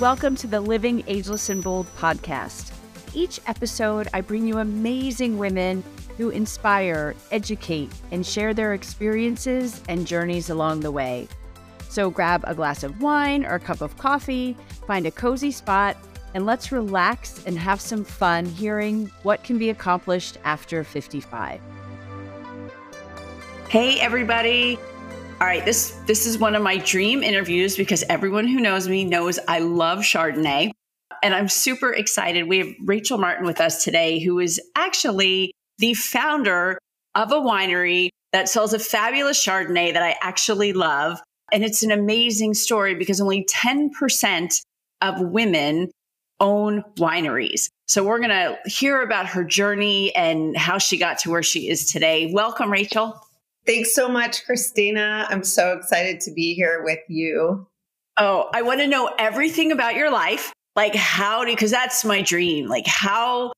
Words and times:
Welcome 0.00 0.34
to 0.36 0.48
the 0.48 0.60
Living 0.60 1.04
Ageless 1.06 1.50
and 1.50 1.62
Bold 1.62 1.86
podcast. 1.96 2.72
Each 3.14 3.38
episode, 3.46 4.08
I 4.12 4.22
bring 4.22 4.44
you 4.44 4.58
amazing 4.58 5.38
women 5.38 5.84
who 6.18 6.30
inspire, 6.30 7.14
educate, 7.30 7.92
and 8.10 8.26
share 8.26 8.52
their 8.54 8.74
experiences 8.74 9.82
and 9.88 10.04
journeys 10.04 10.50
along 10.50 10.80
the 10.80 10.90
way. 10.90 11.28
So 11.88 12.10
grab 12.10 12.42
a 12.44 12.56
glass 12.56 12.82
of 12.82 13.00
wine 13.00 13.46
or 13.46 13.54
a 13.54 13.60
cup 13.60 13.82
of 13.82 13.96
coffee, 13.96 14.56
find 14.84 15.06
a 15.06 15.12
cozy 15.12 15.52
spot, 15.52 15.96
and 16.34 16.44
let's 16.44 16.72
relax 16.72 17.44
and 17.46 17.56
have 17.56 17.80
some 17.80 18.04
fun 18.04 18.46
hearing 18.46 19.12
what 19.22 19.44
can 19.44 19.58
be 19.58 19.70
accomplished 19.70 20.38
after 20.42 20.82
55. 20.82 21.60
Hey, 23.68 24.00
everybody. 24.00 24.76
All 25.44 25.50
right, 25.50 25.62
this 25.62 25.90
this 26.06 26.24
is 26.24 26.38
one 26.38 26.54
of 26.54 26.62
my 26.62 26.78
dream 26.78 27.22
interviews 27.22 27.76
because 27.76 28.02
everyone 28.08 28.46
who 28.46 28.60
knows 28.60 28.88
me 28.88 29.04
knows 29.04 29.38
I 29.46 29.58
love 29.58 29.98
Chardonnay. 29.98 30.70
And 31.22 31.34
I'm 31.34 31.50
super 31.50 31.92
excited. 31.92 32.48
We 32.48 32.58
have 32.60 32.68
Rachel 32.82 33.18
Martin 33.18 33.44
with 33.44 33.60
us 33.60 33.84
today, 33.84 34.20
who 34.20 34.38
is 34.38 34.58
actually 34.74 35.52
the 35.76 35.92
founder 35.92 36.78
of 37.14 37.30
a 37.30 37.34
winery 37.34 38.08
that 38.32 38.48
sells 38.48 38.72
a 38.72 38.78
fabulous 38.78 39.38
Chardonnay 39.44 39.92
that 39.92 40.02
I 40.02 40.16
actually 40.22 40.72
love. 40.72 41.20
And 41.52 41.62
it's 41.62 41.82
an 41.82 41.90
amazing 41.90 42.54
story 42.54 42.94
because 42.94 43.20
only 43.20 43.44
10% 43.44 44.62
of 45.02 45.20
women 45.20 45.90
own 46.40 46.82
wineries. 46.96 47.68
So 47.86 48.02
we're 48.02 48.18
going 48.18 48.30
to 48.30 48.56
hear 48.64 49.02
about 49.02 49.26
her 49.26 49.44
journey 49.44 50.16
and 50.16 50.56
how 50.56 50.78
she 50.78 50.96
got 50.96 51.18
to 51.18 51.30
where 51.30 51.42
she 51.42 51.68
is 51.68 51.84
today. 51.84 52.30
Welcome, 52.32 52.72
Rachel. 52.72 53.20
Thanks 53.66 53.94
so 53.94 54.08
much, 54.08 54.44
Christina. 54.44 55.26
I'm 55.30 55.42
so 55.42 55.72
excited 55.72 56.20
to 56.22 56.32
be 56.32 56.54
here 56.54 56.82
with 56.84 57.00
you. 57.08 57.66
Oh, 58.18 58.50
I 58.52 58.62
want 58.62 58.80
to 58.80 58.86
know 58.86 59.10
everything 59.18 59.72
about 59.72 59.94
your 59.94 60.10
life. 60.10 60.52
Like, 60.76 60.94
how 60.94 61.44
do, 61.44 61.52
because 61.52 61.70
that's 61.70 62.04
my 62.04 62.20
dream. 62.20 62.66
Like, 62.66 62.86
how 62.86 63.52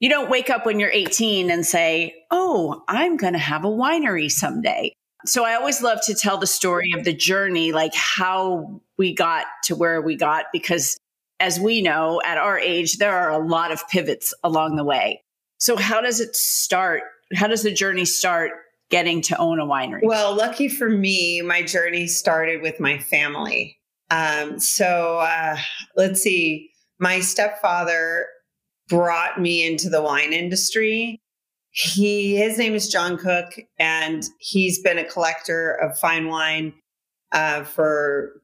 you 0.00 0.10
don't 0.10 0.30
wake 0.30 0.50
up 0.50 0.66
when 0.66 0.78
you're 0.78 0.90
18 0.90 1.50
and 1.50 1.64
say, 1.64 2.14
Oh, 2.30 2.84
I'm 2.86 3.16
going 3.16 3.32
to 3.32 3.38
have 3.38 3.64
a 3.64 3.68
winery 3.68 4.30
someday. 4.30 4.92
So 5.24 5.44
I 5.44 5.54
always 5.54 5.82
love 5.82 5.98
to 6.04 6.14
tell 6.14 6.38
the 6.38 6.46
story 6.46 6.92
of 6.96 7.04
the 7.04 7.14
journey, 7.14 7.72
like 7.72 7.94
how 7.94 8.80
we 8.98 9.14
got 9.14 9.46
to 9.64 9.74
where 9.74 10.00
we 10.00 10.16
got, 10.16 10.46
because 10.52 10.96
as 11.40 11.58
we 11.58 11.82
know 11.82 12.20
at 12.24 12.38
our 12.38 12.58
age, 12.58 12.98
there 12.98 13.16
are 13.16 13.30
a 13.30 13.44
lot 13.44 13.72
of 13.72 13.88
pivots 13.88 14.34
along 14.44 14.76
the 14.76 14.84
way. 14.84 15.22
So, 15.58 15.76
how 15.76 16.00
does 16.00 16.20
it 16.20 16.36
start? 16.36 17.02
How 17.34 17.46
does 17.46 17.62
the 17.62 17.72
journey 17.72 18.04
start 18.04 18.52
getting 18.90 19.20
to 19.22 19.36
own 19.38 19.60
a 19.60 19.66
winery? 19.66 20.00
Well, 20.02 20.36
lucky 20.36 20.68
for 20.68 20.88
me, 20.88 21.42
my 21.42 21.62
journey 21.62 22.06
started 22.06 22.62
with 22.62 22.80
my 22.80 22.98
family. 22.98 23.78
Um, 24.10 24.60
so 24.60 25.18
uh, 25.18 25.56
let's 25.96 26.20
see, 26.20 26.70
my 26.98 27.20
stepfather 27.20 28.26
brought 28.88 29.40
me 29.40 29.66
into 29.66 29.88
the 29.88 30.02
wine 30.02 30.32
industry. 30.32 31.20
He 31.70 32.36
his 32.36 32.56
name 32.56 32.74
is 32.74 32.88
John 32.88 33.18
Cook, 33.18 33.52
and 33.78 34.22
he's 34.38 34.80
been 34.80 34.98
a 34.98 35.04
collector 35.04 35.72
of 35.72 35.98
fine 35.98 36.28
wine 36.28 36.72
uh, 37.32 37.64
for 37.64 38.40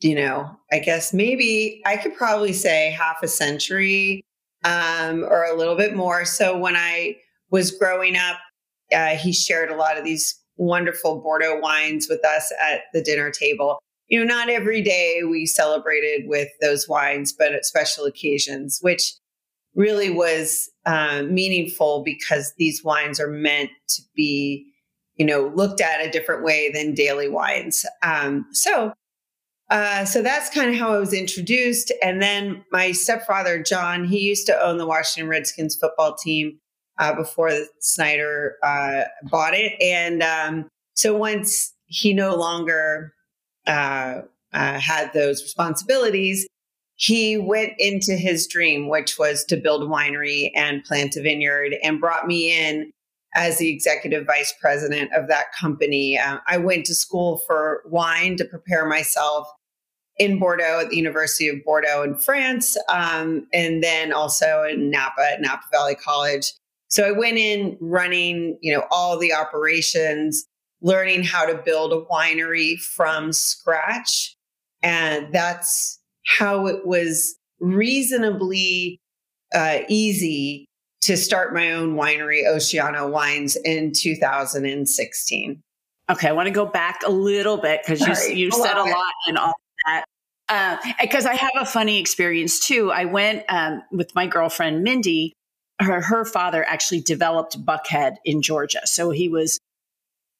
you 0.00 0.14
know, 0.14 0.50
I 0.70 0.80
guess 0.80 1.14
maybe 1.14 1.80
I 1.86 1.96
could 1.96 2.14
probably 2.14 2.52
say 2.52 2.90
half 2.90 3.22
a 3.22 3.28
century 3.28 4.22
um, 4.64 5.24
or 5.24 5.44
a 5.44 5.56
little 5.56 5.76
bit 5.76 5.96
more. 5.96 6.26
So 6.26 6.58
when 6.58 6.76
I 6.76 7.16
was 7.50 7.70
growing 7.70 8.16
up, 8.16 8.36
uh, 8.92 9.16
he 9.16 9.32
shared 9.32 9.70
a 9.70 9.76
lot 9.76 9.98
of 9.98 10.04
these 10.04 10.40
wonderful 10.56 11.20
Bordeaux 11.20 11.58
wines 11.58 12.08
with 12.08 12.24
us 12.24 12.52
at 12.60 12.82
the 12.92 13.02
dinner 13.02 13.30
table. 13.30 13.78
You 14.08 14.20
know, 14.20 14.26
not 14.26 14.50
every 14.50 14.82
day 14.82 15.22
we 15.28 15.46
celebrated 15.46 16.28
with 16.28 16.48
those 16.60 16.88
wines, 16.88 17.32
but 17.32 17.52
at 17.52 17.64
special 17.64 18.04
occasions, 18.04 18.78
which 18.82 19.14
really 19.74 20.10
was 20.10 20.70
uh, 20.86 21.22
meaningful 21.22 22.02
because 22.04 22.52
these 22.58 22.84
wines 22.84 23.18
are 23.18 23.30
meant 23.30 23.70
to 23.88 24.02
be, 24.14 24.66
you 25.16 25.26
know, 25.26 25.50
looked 25.54 25.80
at 25.80 26.06
a 26.06 26.10
different 26.10 26.44
way 26.44 26.70
than 26.70 26.94
daily 26.94 27.28
wines. 27.28 27.84
Um, 28.02 28.46
so, 28.52 28.92
uh, 29.70 30.04
so 30.04 30.22
that's 30.22 30.50
kind 30.50 30.70
of 30.70 30.76
how 30.76 30.92
I 30.92 30.98
was 30.98 31.12
introduced. 31.12 31.92
And 32.02 32.22
then 32.22 32.64
my 32.70 32.92
stepfather, 32.92 33.62
John, 33.62 34.04
he 34.04 34.20
used 34.20 34.46
to 34.46 34.62
own 34.62 34.76
the 34.76 34.86
Washington 34.86 35.28
Redskins 35.28 35.74
football 35.74 36.14
team 36.14 36.60
uh, 36.98 37.14
before 37.14 37.50
Snyder 37.80 38.56
uh, 38.62 39.04
bought 39.24 39.54
it. 39.54 39.72
And 39.80 40.22
um, 40.22 40.68
so 40.94 41.16
once 41.16 41.74
he 41.86 42.12
no 42.12 42.34
longer 42.34 43.12
uh, 43.66 44.22
uh, 44.52 44.78
had 44.80 45.12
those 45.12 45.42
responsibilities, 45.42 46.46
he 46.96 47.36
went 47.36 47.72
into 47.78 48.12
his 48.12 48.46
dream, 48.46 48.88
which 48.88 49.18
was 49.18 49.44
to 49.46 49.56
build 49.56 49.82
a 49.82 49.86
winery 49.86 50.50
and 50.54 50.84
plant 50.84 51.16
a 51.16 51.22
vineyard, 51.22 51.74
and 51.82 52.00
brought 52.00 52.26
me 52.26 52.56
in 52.56 52.92
as 53.34 53.58
the 53.58 53.68
executive 53.68 54.26
vice 54.26 54.54
president 54.60 55.12
of 55.12 55.26
that 55.26 55.46
company. 55.58 56.16
Uh, 56.16 56.38
I 56.46 56.56
went 56.58 56.86
to 56.86 56.94
school 56.94 57.42
for 57.48 57.82
wine 57.86 58.36
to 58.36 58.44
prepare 58.44 58.86
myself 58.86 59.48
in 60.16 60.38
Bordeaux 60.38 60.80
at 60.82 60.90
the 60.90 60.96
University 60.96 61.48
of 61.48 61.56
Bordeaux 61.64 62.04
in 62.04 62.14
France, 62.14 62.76
um, 62.88 63.48
and 63.52 63.82
then 63.82 64.12
also 64.12 64.62
in 64.62 64.88
Napa 64.88 65.32
at 65.32 65.40
Napa 65.40 65.64
Valley 65.72 65.96
College. 65.96 66.52
So 66.94 67.02
I 67.02 67.10
went 67.10 67.38
in 67.38 67.76
running, 67.80 68.56
you 68.62 68.72
know, 68.72 68.84
all 68.88 69.18
the 69.18 69.32
operations, 69.34 70.46
learning 70.80 71.24
how 71.24 71.44
to 71.44 71.56
build 71.56 71.92
a 71.92 72.02
winery 72.02 72.78
from 72.78 73.32
scratch. 73.32 74.36
And 74.80 75.34
that's 75.34 75.98
how 76.24 76.68
it 76.68 76.86
was 76.86 77.34
reasonably 77.58 79.00
uh, 79.52 79.78
easy 79.88 80.66
to 81.00 81.16
start 81.16 81.52
my 81.52 81.72
own 81.72 81.96
winery, 81.96 82.46
Oceano 82.46 83.10
Wines, 83.10 83.56
in 83.64 83.92
2016. 83.92 85.60
Okay, 86.12 86.28
I 86.28 86.32
want 86.32 86.46
to 86.46 86.52
go 86.52 86.64
back 86.64 87.00
a 87.04 87.10
little 87.10 87.56
bit 87.56 87.80
because 87.84 88.28
you, 88.28 88.36
you 88.36 88.50
said 88.52 88.76
a 88.76 88.84
lot 88.84 89.12
in 89.26 89.36
all 89.36 89.54
that. 89.86 90.04
Because 91.00 91.26
uh, 91.26 91.30
I 91.30 91.34
have 91.34 91.50
a 91.56 91.66
funny 91.66 91.98
experience 91.98 92.60
too. 92.60 92.92
I 92.92 93.06
went 93.06 93.42
um, 93.48 93.82
with 93.90 94.14
my 94.14 94.28
girlfriend 94.28 94.84
Mindy 94.84 95.34
her, 95.80 96.00
her 96.00 96.24
father 96.24 96.64
actually 96.66 97.00
developed 97.00 97.64
Buckhead 97.64 98.16
in 98.24 98.42
Georgia. 98.42 98.80
So 98.84 99.10
he 99.10 99.28
was 99.28 99.58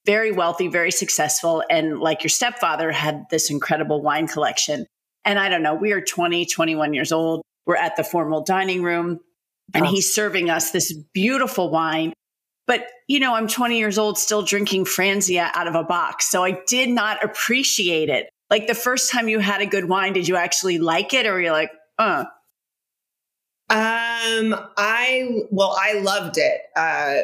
very 0.05 0.31
wealthy, 0.31 0.67
very 0.67 0.91
successful. 0.91 1.63
And 1.69 1.99
like 1.99 2.23
your 2.23 2.29
stepfather 2.29 2.91
had 2.91 3.25
this 3.29 3.49
incredible 3.49 4.01
wine 4.01 4.27
collection. 4.27 4.85
And 5.23 5.39
I 5.39 5.49
don't 5.49 5.63
know, 5.63 5.73
we 5.73 5.91
are 5.91 6.01
20, 6.01 6.45
21 6.45 6.93
years 6.93 7.11
old. 7.11 7.41
We're 7.65 7.75
at 7.75 7.95
the 7.95 8.03
formal 8.03 8.43
dining 8.43 8.83
room 8.83 9.19
and 9.73 9.85
oh. 9.85 9.89
he's 9.89 10.13
serving 10.13 10.49
us 10.49 10.71
this 10.71 10.93
beautiful 11.13 11.71
wine. 11.71 12.13
But, 12.67 12.87
you 13.07 13.19
know, 13.19 13.33
I'm 13.35 13.47
20 13.47 13.77
years 13.77 13.97
old, 13.97 14.17
still 14.17 14.41
drinking 14.41 14.85
Franzia 14.85 15.51
out 15.53 15.67
of 15.67 15.75
a 15.75 15.83
box. 15.83 16.29
So 16.29 16.43
I 16.43 16.59
did 16.67 16.89
not 16.89 17.23
appreciate 17.23 18.09
it. 18.09 18.29
Like 18.49 18.67
the 18.67 18.75
first 18.75 19.11
time 19.11 19.27
you 19.27 19.39
had 19.39 19.61
a 19.61 19.65
good 19.65 19.85
wine, 19.85 20.13
did 20.13 20.27
you 20.27 20.35
actually 20.35 20.77
like 20.77 21.13
it? 21.13 21.25
Or 21.25 21.39
you're 21.39 21.51
like, 21.51 21.71
uh, 21.97 22.25
um, 23.69 24.55
I 24.77 25.43
well, 25.49 25.75
I 25.79 25.93
loved 25.93 26.37
it. 26.37 26.61
Uh, 26.75 27.23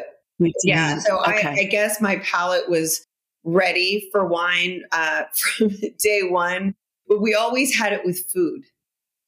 yeah, 0.64 0.98
so 0.98 1.20
okay. 1.20 1.48
I, 1.48 1.52
I, 1.60 1.64
guess 1.64 2.00
my 2.00 2.16
palate 2.16 2.68
was 2.68 3.06
ready 3.44 4.08
for 4.10 4.26
wine 4.26 4.82
uh, 4.90 5.24
from 5.34 5.70
day 5.98 6.22
one, 6.24 6.74
but 7.06 7.20
we 7.20 7.34
always 7.34 7.76
had 7.76 7.92
it 7.92 8.04
with 8.04 8.24
food. 8.26 8.64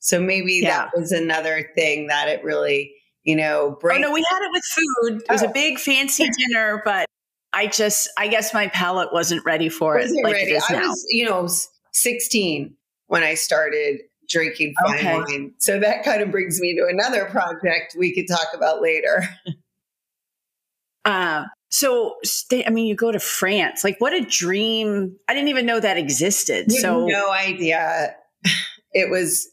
So 0.01 0.21
maybe 0.21 0.55
yeah. 0.55 0.71
that 0.77 0.91
was 0.95 1.13
another 1.13 1.71
thing 1.75 2.09
that 2.09 2.29
it 2.29 2.43
really, 2.45 2.93
you 3.23 3.37
know, 3.37 3.79
Oh 3.83 3.97
no, 3.97 4.13
we 4.13 4.25
had 4.29 4.43
it 4.43 4.51
with 4.53 4.65
food. 4.65 5.23
It 5.23 5.33
was 5.33 5.43
oh. 5.43 5.49
a 5.49 5.53
big 5.53 5.79
fancy 5.79 6.29
dinner, 6.29 6.83
but 6.85 7.07
I 7.53 7.69
just, 7.69 8.09
I 8.19 8.27
guess 8.27 8.53
my 8.53 8.67
palate 8.67 9.13
wasn't 9.13 9.45
ready 9.45 9.69
for 9.69 9.99
it. 9.99 10.11
Like 10.23 10.35
ready. 10.35 10.51
It 10.51 10.63
I 10.69 10.81
was, 10.81 11.07
you 11.09 11.25
know, 11.25 11.49
16 11.93 12.75
when 13.07 13.23
I 13.23 13.35
started 13.35 14.01
drinking 14.29 14.75
fine 14.83 14.99
okay. 14.99 15.15
wine. 15.15 15.55
So 15.59 15.79
that 15.81 16.05
kind 16.05 16.23
of 16.23 16.31
brings 16.31 16.61
me 16.61 16.75
to 16.77 16.87
another 16.87 17.27
project 17.27 17.95
we 17.99 18.15
could 18.15 18.27
talk 18.29 18.49
about 18.55 18.81
later. 18.81 19.29
uh, 21.05 21.45
so, 21.75 22.15
I 22.53 22.71
mean, 22.71 22.87
you 22.87 22.95
go 22.95 23.11
to 23.11 23.19
France. 23.19 23.83
Like, 23.83 24.01
what 24.01 24.13
a 24.13 24.21
dream! 24.21 25.17
I 25.29 25.35
didn't 25.35 25.49
even 25.49 25.67
know 25.67 25.81
that 25.81 25.97
existed. 25.97 26.67
You 26.71 26.81
so, 26.81 27.07
no 27.07 27.31
idea. 27.31 28.15
It 28.97 29.11
was 29.11 29.49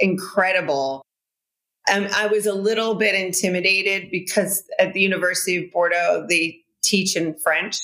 incredible. 0.00 1.02
Um, 1.92 2.08
I 2.14 2.26
was 2.26 2.46
a 2.46 2.54
little 2.54 2.94
bit 2.94 3.14
intimidated 3.14 4.10
because 4.10 4.64
at 4.78 4.94
the 4.94 5.02
University 5.02 5.58
of 5.58 5.70
Bordeaux 5.70 6.24
they 6.26 6.60
teach 6.82 7.14
in 7.14 7.34
French. 7.34 7.76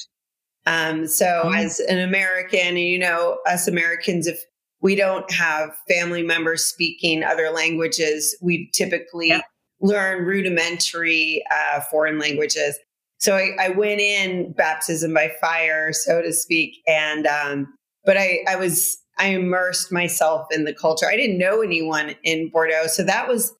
Um, 0.64 1.06
so, 1.06 1.26
mm-hmm. 1.26 1.56
as 1.56 1.78
an 1.80 1.98
American, 1.98 2.68
and 2.68 2.78
you 2.78 2.98
know, 2.98 3.36
us 3.46 3.68
Americans, 3.68 4.26
if 4.26 4.42
we 4.84 4.94
don't 4.94 5.28
have 5.32 5.74
family 5.88 6.22
members 6.22 6.62
speaking 6.62 7.24
other 7.24 7.48
languages. 7.48 8.36
We 8.42 8.70
typically 8.74 9.28
yeah. 9.28 9.40
learn 9.80 10.26
rudimentary 10.26 11.42
uh, 11.50 11.80
foreign 11.90 12.18
languages. 12.18 12.78
So 13.16 13.34
I, 13.34 13.52
I, 13.58 13.68
went 13.70 14.02
in 14.02 14.52
baptism 14.52 15.14
by 15.14 15.32
fire, 15.40 15.94
so 15.94 16.20
to 16.20 16.34
speak, 16.34 16.82
and 16.86 17.26
um, 17.26 17.74
but 18.04 18.18
I, 18.18 18.40
I 18.46 18.56
was 18.56 18.98
I 19.16 19.28
immersed 19.28 19.90
myself 19.90 20.48
in 20.50 20.64
the 20.64 20.74
culture. 20.74 21.06
I 21.08 21.16
didn't 21.16 21.38
know 21.38 21.62
anyone 21.62 22.14
in 22.22 22.50
Bordeaux. 22.50 22.86
So 22.88 23.02
that 23.04 23.26
was, 23.26 23.54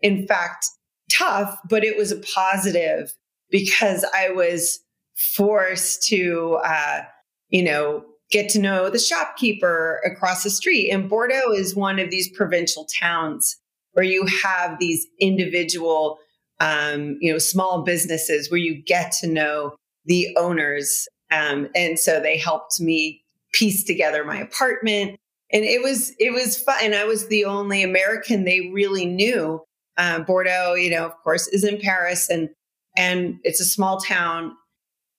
in 0.00 0.26
fact, 0.26 0.66
tough, 1.10 1.54
but 1.68 1.84
it 1.84 1.98
was 1.98 2.12
a 2.12 2.20
positive 2.34 3.12
because 3.50 4.06
I 4.14 4.30
was 4.30 4.80
forced 5.14 6.02
to, 6.04 6.58
uh, 6.64 7.02
you 7.50 7.62
know, 7.62 8.06
get 8.32 8.48
to 8.48 8.58
know 8.58 8.90
the 8.90 8.98
shopkeeper 8.98 10.00
across 10.04 10.42
the 10.42 10.50
street. 10.50 10.90
And 10.90 11.08
Bordeaux 11.08 11.52
is 11.52 11.76
one 11.76 11.98
of 11.98 12.10
these 12.10 12.30
provincial 12.30 12.86
towns 12.98 13.56
where 13.92 14.04
you 14.04 14.26
have 14.42 14.78
these 14.80 15.06
individual, 15.20 16.18
um, 16.58 17.18
you 17.20 17.30
know, 17.30 17.38
small 17.38 17.82
businesses 17.82 18.50
where 18.50 18.58
you 18.58 18.82
get 18.82 19.12
to 19.20 19.26
know 19.26 19.76
the 20.06 20.34
owners. 20.36 21.06
Um, 21.30 21.68
and 21.74 21.98
so 21.98 22.18
they 22.18 22.38
helped 22.38 22.80
me 22.80 23.22
piece 23.52 23.84
together 23.84 24.24
my 24.24 24.40
apartment. 24.40 25.20
And 25.52 25.64
it 25.64 25.82
was 25.82 26.12
it 26.18 26.32
was 26.32 26.58
fun. 26.58 26.78
And 26.82 26.94
I 26.94 27.04
was 27.04 27.28
the 27.28 27.44
only 27.44 27.82
American 27.82 28.44
they 28.44 28.70
really 28.72 29.04
knew. 29.04 29.62
Uh, 29.98 30.20
Bordeaux, 30.20 30.72
you 30.74 30.90
know, 30.90 31.04
of 31.04 31.12
course, 31.22 31.46
is 31.48 31.64
in 31.64 31.78
Paris, 31.78 32.30
and 32.30 32.48
and 32.96 33.38
it's 33.44 33.60
a 33.60 33.64
small 33.66 34.00
town. 34.00 34.56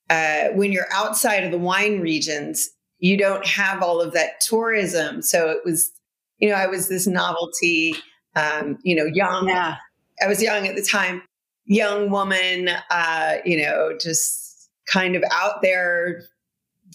Uh, 0.09 0.49
when 0.55 0.71
you're 0.71 0.91
outside 0.91 1.43
of 1.43 1.51
the 1.51 1.59
wine 1.59 1.99
regions, 1.99 2.69
you 3.03 3.17
don't 3.17 3.45
have 3.45 3.83
all 3.83 3.99
of 3.99 4.13
that 4.13 4.39
tourism. 4.39 5.21
So 5.21 5.49
it 5.49 5.59
was, 5.65 5.91
you 6.37 6.47
know, 6.47 6.55
I 6.55 6.67
was 6.67 6.87
this 6.87 7.05
novelty, 7.05 7.93
um, 8.37 8.77
you 8.83 8.95
know, 8.95 9.03
young. 9.03 9.49
Yeah. 9.49 9.75
I 10.21 10.27
was 10.27 10.41
young 10.41 10.67
at 10.67 10.77
the 10.77 10.81
time, 10.81 11.21
young 11.65 12.09
woman, 12.09 12.69
uh, 12.89 13.35
you 13.43 13.61
know, 13.61 13.97
just 13.99 14.69
kind 14.87 15.17
of 15.17 15.23
out 15.33 15.61
there, 15.61 16.23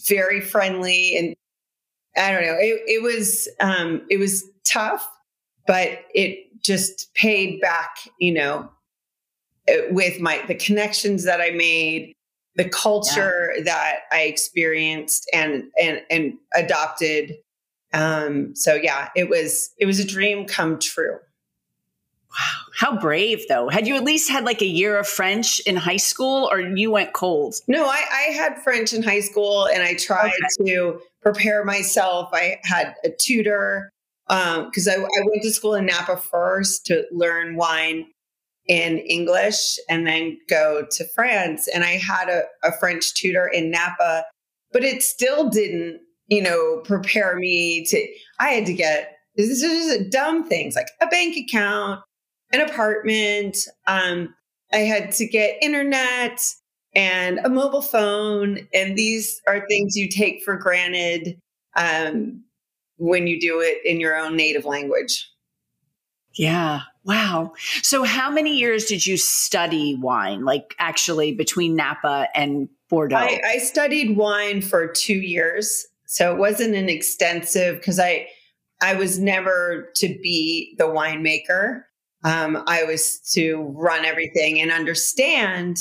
very 0.07 0.41
friendly. 0.41 1.15
And 1.15 1.35
I 2.17 2.31
don't 2.31 2.41
know, 2.41 2.57
it, 2.59 2.81
it 2.87 3.03
was, 3.03 3.47
um, 3.59 4.01
it 4.09 4.17
was 4.17 4.43
tough, 4.65 5.07
but 5.67 6.05
it 6.15 6.39
just 6.63 7.13
paid 7.13 7.61
back, 7.61 7.97
you 8.19 8.33
know, 8.33 8.67
with 9.91 10.19
my, 10.19 10.43
the 10.47 10.55
connections 10.55 11.23
that 11.25 11.39
I 11.39 11.51
made, 11.51 12.15
the 12.59 12.67
culture 12.67 13.53
yeah. 13.55 13.63
that 13.63 13.99
I 14.11 14.23
experienced 14.23 15.29
and 15.33 15.71
and 15.81 16.01
and 16.09 16.33
adopted. 16.53 17.37
Um, 17.93 18.53
so 18.53 18.75
yeah, 18.75 19.07
it 19.15 19.29
was 19.29 19.71
it 19.77 19.85
was 19.85 19.97
a 19.99 20.05
dream 20.05 20.45
come 20.45 20.77
true. 20.77 21.19
Wow, 22.31 22.61
how 22.75 22.99
brave 22.99 23.47
though. 23.47 23.69
Had 23.69 23.87
you 23.87 23.95
at 23.95 24.03
least 24.03 24.29
had 24.29 24.43
like 24.43 24.61
a 24.61 24.67
year 24.67 24.99
of 24.99 25.07
French 25.07 25.61
in 25.61 25.77
high 25.77 25.97
school 25.97 26.49
or 26.51 26.59
you 26.59 26.91
went 26.91 27.13
cold? 27.13 27.55
No, 27.69 27.85
I, 27.85 28.03
I 28.11 28.33
had 28.33 28.61
French 28.61 28.91
in 28.91 29.03
high 29.03 29.21
school 29.21 29.65
and 29.65 29.81
I 29.81 29.93
tried 29.93 30.33
okay. 30.59 30.67
to 30.67 30.99
prepare 31.21 31.63
myself. 31.63 32.29
I 32.33 32.59
had 32.63 32.93
a 33.05 33.09
tutor 33.09 33.89
because 34.27 34.87
um, 34.87 35.01
I, 35.01 35.05
I 35.05 35.25
went 35.25 35.43
to 35.43 35.51
school 35.51 35.75
in 35.75 35.85
Napa 35.85 36.17
first 36.17 36.85
to 36.87 37.05
learn 37.11 37.55
wine 37.55 38.07
in 38.69 38.99
English 38.99 39.77
and 39.89 40.07
then 40.07 40.37
go 40.47 40.85
to 40.91 41.03
France. 41.15 41.67
And 41.67 41.83
I 41.83 41.97
had 41.97 42.29
a, 42.29 42.43
a 42.63 42.71
French 42.79 43.15
tutor 43.15 43.47
in 43.47 43.71
Napa, 43.71 44.23
but 44.71 44.83
it 44.83 45.01
still 45.01 45.49
didn't, 45.49 45.99
you 46.27 46.41
know, 46.41 46.81
prepare 46.85 47.35
me 47.35 47.83
to, 47.85 48.07
I 48.39 48.49
had 48.49 48.67
to 48.67 48.73
get, 48.73 49.17
this 49.35 49.63
is 49.63 50.07
dumb 50.09 50.47
things 50.47 50.75
like 50.75 50.89
a 51.01 51.07
bank 51.07 51.35
account, 51.35 52.01
an 52.53 52.61
apartment. 52.61 53.57
Um, 53.87 54.35
I 54.71 54.77
had 54.77 55.11
to 55.13 55.25
get 55.25 55.57
internet 55.63 56.39
and 56.93 57.39
a 57.39 57.49
mobile 57.49 57.81
phone. 57.81 58.67
And 58.71 58.95
these 58.95 59.41
are 59.47 59.65
things 59.67 59.95
you 59.95 60.07
take 60.07 60.43
for 60.43 60.55
granted 60.57 61.39
um, 61.75 62.43
when 62.97 63.25
you 63.25 63.39
do 63.39 63.61
it 63.61 63.79
in 63.83 63.99
your 63.99 64.15
own 64.15 64.35
native 64.35 64.65
language. 64.65 65.27
Yeah. 66.35 66.81
Wow. 67.09 67.53
So, 67.81 68.03
how 68.03 68.29
many 68.29 68.55
years 68.55 68.85
did 68.85 69.03
you 69.03 69.17
study 69.17 69.95
wine, 69.95 70.45
like 70.45 70.75
actually 70.77 71.33
between 71.33 71.75
Napa 71.75 72.27
and 72.35 72.69
Bordeaux? 72.87 73.15
I, 73.15 73.41
I 73.43 73.57
studied 73.57 74.15
wine 74.15 74.61
for 74.61 74.85
two 74.85 75.17
years. 75.17 75.87
So, 76.05 76.31
it 76.31 76.37
wasn't 76.37 76.75
an 76.75 76.87
extensive 76.87 77.77
because 77.77 77.99
I, 77.99 78.27
I 78.79 78.93
was 78.93 79.17
never 79.17 79.89
to 79.95 80.07
be 80.07 80.75
the 80.77 80.83
winemaker. 80.83 81.81
Um, 82.23 82.63
I 82.67 82.83
was 82.83 83.19
to 83.31 83.73
run 83.75 84.05
everything 84.05 84.61
and 84.61 84.71
understand 84.71 85.79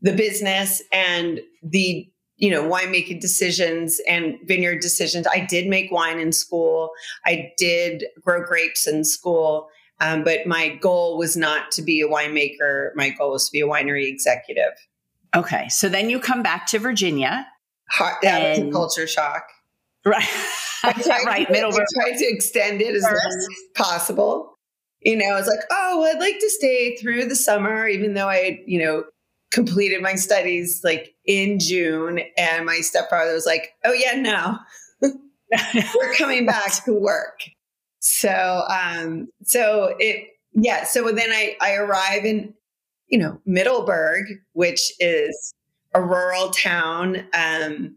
the 0.00 0.14
business 0.14 0.80
and 0.92 1.40
the 1.62 2.10
you 2.38 2.50
know 2.50 2.66
winemaking 2.66 3.20
decisions 3.20 3.98
and 4.06 4.36
vineyard 4.44 4.80
decisions 4.80 5.26
i 5.26 5.40
did 5.40 5.66
make 5.66 5.90
wine 5.90 6.18
in 6.18 6.32
school 6.32 6.90
i 7.24 7.50
did 7.56 8.04
grow 8.22 8.44
grapes 8.44 8.86
in 8.86 9.04
school 9.04 9.70
um, 10.00 10.24
but 10.24 10.46
my 10.46 10.68
goal 10.68 11.16
was 11.16 11.36
not 11.36 11.70
to 11.72 11.82
be 11.82 12.00
a 12.00 12.08
winemaker. 12.08 12.90
My 12.94 13.10
goal 13.10 13.32
was 13.32 13.46
to 13.46 13.52
be 13.52 13.60
a 13.60 13.66
winery 13.66 14.06
executive. 14.08 14.72
Okay 15.34 15.68
so 15.68 15.88
then 15.88 16.10
you 16.10 16.20
come 16.20 16.42
back 16.42 16.66
to 16.68 16.78
virginia. 16.78 17.46
Hot, 17.90 18.18
that 18.22 18.58
was 18.58 18.68
a 18.68 18.70
culture 18.70 19.06
shock. 19.06 19.44
Right. 20.04 20.26
Right 21.24 21.50
middle 21.50 21.72
I 21.72 21.84
tried 21.94 22.18
to 22.18 22.26
extend 22.26 22.80
it 22.80 22.94
as 22.94 23.02
much 23.02 23.14
as 23.14 23.48
possible. 23.74 24.56
You 25.00 25.16
know, 25.16 25.36
it's 25.36 25.48
like, 25.48 25.64
oh, 25.72 26.04
I'd 26.04 26.20
like 26.20 26.38
to 26.38 26.50
stay 26.50 26.96
through 26.96 27.24
the 27.24 27.34
summer, 27.34 27.88
even 27.88 28.14
though 28.14 28.28
I, 28.28 28.60
you 28.66 28.78
know, 28.78 29.04
completed 29.50 30.02
my 30.02 30.14
studies 30.14 30.82
like 30.84 31.14
in 31.24 31.58
June, 31.58 32.20
and 32.36 32.66
my 32.66 32.80
stepfather 32.80 33.32
was 33.32 33.46
like, 33.46 33.74
"Oh 33.84 33.92
yeah, 33.92 34.20
no, 34.20 34.58
we're 35.94 36.14
coming 36.14 36.46
back 36.46 36.72
to 36.84 36.92
work." 36.92 37.40
So, 38.00 38.64
um, 38.68 39.28
so 39.42 39.94
it, 39.98 40.28
yeah. 40.52 40.84
So 40.84 41.10
then 41.12 41.30
I 41.30 41.56
I 41.60 41.74
arrive 41.74 42.24
in, 42.24 42.54
you 43.08 43.18
know, 43.18 43.40
Middleburg, 43.46 44.26
which 44.52 44.92
is 45.00 45.54
a 45.94 46.02
rural 46.02 46.50
town. 46.50 47.26
Um, 47.34 47.96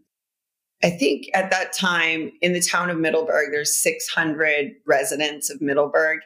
I 0.82 0.90
think 0.90 1.26
at 1.34 1.50
that 1.50 1.72
time 1.74 2.32
in 2.40 2.52
the 2.54 2.60
town 2.60 2.90
of 2.90 2.98
Middleburg, 2.98 3.50
there's 3.52 3.76
600 3.76 4.72
residents 4.86 5.50
of 5.50 5.60
Middleburg, 5.60 6.20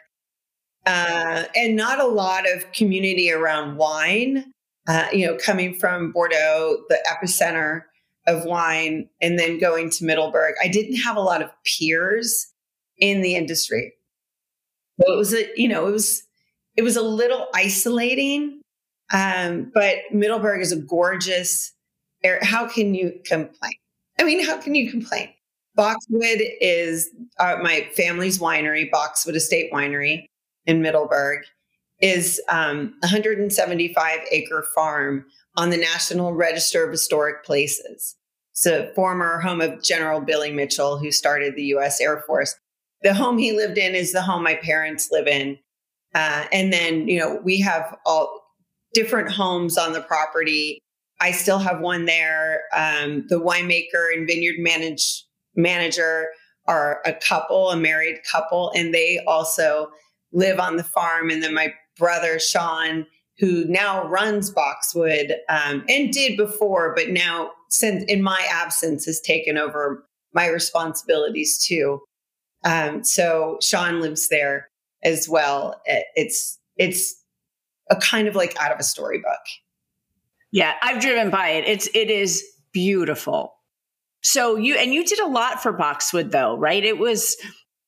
Uh, 0.87 1.45
and 1.57 1.77
not 1.77 1.99
a 2.01 2.07
lot 2.07 2.45
of 2.49 2.71
community 2.73 3.33
around 3.33 3.77
wine 3.77 4.53
uh, 4.87 5.07
you 5.13 5.27
know, 5.27 5.37
coming 5.37 5.75
from 5.75 6.13
Bordeaux, 6.13 6.79
the 6.89 6.99
epicenter 7.09 7.83
of 8.27 8.45
wine, 8.45 9.09
and 9.21 9.39
then 9.39 9.59
going 9.59 9.91
to 9.91 10.05
Middleburg, 10.05 10.55
I 10.63 10.69
didn't 10.69 10.97
have 10.97 11.17
a 11.17 11.21
lot 11.21 11.43
of 11.43 11.51
peers 11.65 12.53
in 12.99 13.21
the 13.23 13.35
industry. 13.37 13.95
So 15.01 15.13
it 15.13 15.17
was 15.17 15.35
a, 15.35 15.49
you 15.57 15.69
know, 15.69 15.87
it 15.89 15.93
was 15.93 16.23
it 16.77 16.83
was 16.83 16.97
a 16.97 17.03
little 17.03 17.47
isolating. 17.55 18.61
Um, 19.13 19.71
but 19.75 19.97
Middleburg 20.13 20.61
is 20.61 20.73
a 20.73 20.77
gorgeous 20.77 21.73
area. 22.23 22.45
How 22.45 22.67
can 22.67 22.95
you 22.95 23.21
complain? 23.25 23.75
I 24.19 24.25
mean, 24.25 24.45
how 24.45 24.59
can 24.59 24.75
you 24.75 24.91
complain? 24.91 25.29
Boxwood 25.77 26.41
is 26.61 27.11
uh, 27.39 27.57
my 27.63 27.89
family's 27.95 28.39
winery, 28.39 28.91
Boxwood 28.91 29.37
Estate 29.37 29.73
Winery 29.73 30.27
in 30.67 30.81
Middleburg, 30.81 31.41
is 32.01 32.41
um, 32.49 32.95
175 33.01 34.21
acre 34.31 34.65
farm 34.75 35.27
on 35.57 35.71
the 35.71 35.77
National 35.77 36.33
Register 36.33 36.85
of 36.85 36.93
Historic 36.93 37.45
Places. 37.45 38.17
It's 38.53 38.67
a 38.67 38.93
former 38.95 39.41
home 39.41 39.61
of 39.61 39.83
General 39.83 40.21
Billy 40.21 40.53
Mitchell, 40.53 40.99
who 40.99 41.11
started 41.11 41.57
the 41.57 41.65
U.S. 41.65 42.01
Air 42.01 42.23
Force. 42.27 42.55
The 43.05 43.15
home 43.15 43.39
he 43.39 43.53
lived 43.53 43.79
in 43.79 43.95
is 43.95 44.13
the 44.13 44.23
home 44.23 44.43
my 44.43 44.57
parents 44.57 45.11
live 45.13 45.29
in. 45.29 45.59
Uh, 46.15 46.47
and 46.53 46.73
then, 46.73 47.07
you 47.07 47.19
know, 47.19 47.41
we 47.45 47.61
have 47.61 47.97
all 48.07 48.41
different 48.95 49.31
homes 49.31 49.77
on 49.77 49.93
the 49.93 50.01
property. 50.01 50.79
I 51.21 51.31
still 51.31 51.59
have 51.59 51.81
one 51.81 52.07
there. 52.07 52.63
Um, 52.75 53.27
the 53.29 53.41
winemaker 53.41 54.13
and 54.13 54.27
vineyard 54.27 54.57
manage, 54.59 55.25
manager 55.55 56.29
are 56.67 57.03
a 57.05 57.13
couple, 57.13 57.71
a 57.71 57.77
married 57.77 58.21
couple, 58.31 58.73
and 58.75 58.95
they 58.95 59.23
also 59.27 59.91
live 60.33 60.59
on 60.59 60.77
the 60.77 60.85
farm. 60.85 61.31
And 61.31 61.43
then 61.43 61.55
my 61.55 61.75
brother 61.99 62.39
Sean, 62.39 63.07
who 63.39 63.65
now 63.67 64.07
runs 64.09 64.51
Boxwood 64.51 65.37
um, 65.49 65.85
and 65.89 66.13
did 66.13 66.37
before, 66.37 66.95
but 66.95 67.11
now 67.11 67.51
since 67.69 68.05
in 68.05 68.23
my 68.23 68.41
absence 68.51 69.05
has 69.05 69.21
taken 69.21 69.59
over 69.59 70.07
my 70.33 70.47
responsibilities 70.47 71.59
too. 71.59 72.01
Um, 72.65 73.05
so 73.05 73.59
Sean 73.63 74.01
lives 74.01 74.29
there 74.29 74.71
as 75.03 75.29
well. 75.29 75.81
It's 75.87 76.59
it's 76.77 77.23
a 77.91 77.97
kind 77.97 78.27
of 78.29 78.35
like 78.35 78.57
out 78.61 78.73
of 78.73 78.79
a 78.79 78.83
storybook. 78.83 79.41
Yeah, 80.51 80.75
I've 80.83 81.01
driven 81.01 81.31
by 81.31 81.51
it. 81.51 81.69
It's 81.69 81.89
it 81.95 82.11
is 82.11 82.45
beautiful. 82.73 83.55
So 84.23 84.57
you 84.57 84.77
and 84.77 84.95
you 84.95 85.05
did 85.05 85.21
a 85.21 85.27
lot 85.27 85.63
for 85.63 85.73
Boxwood 85.73 86.33
though, 86.33 86.57
right? 86.57 86.83
It 86.83 86.99
was 86.99 87.37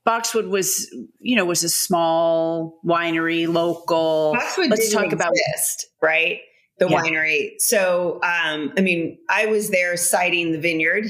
Boxwood 0.06 0.46
was, 0.46 0.88
you 1.18 1.34
know, 1.34 1.44
was 1.44 1.64
a 1.64 1.68
small 1.68 2.80
winery, 2.86 3.48
local. 3.52 4.34
Boxwood 4.34 4.70
Let's 4.70 4.92
talk 4.92 5.12
about 5.12 5.32
exist, 5.32 5.86
right? 6.00 6.38
The 6.78 6.88
yeah. 6.88 7.02
winery. 7.02 7.50
So, 7.58 8.20
um, 8.22 8.72
I 8.78 8.82
mean, 8.82 9.18
I 9.28 9.46
was 9.46 9.70
there 9.70 9.96
siting 9.96 10.52
the 10.52 10.60
vineyard 10.60 11.06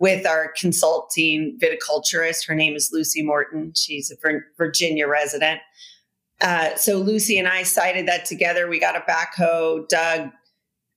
with 0.00 0.26
our 0.26 0.52
consulting 0.58 1.58
viticulturist. 1.62 2.46
Her 2.46 2.54
name 2.54 2.74
is 2.74 2.90
Lucy 2.92 3.22
Morton. 3.22 3.72
She's 3.76 4.10
a 4.10 4.16
Virginia 4.56 5.06
resident. 5.06 5.60
Uh, 6.40 6.74
so 6.74 6.96
Lucy 6.96 7.38
and 7.38 7.46
I 7.46 7.62
cited 7.62 8.08
that 8.08 8.24
together. 8.24 8.66
We 8.66 8.80
got 8.80 8.96
a 8.96 9.00
backhoe, 9.00 9.86
dug 9.88 10.30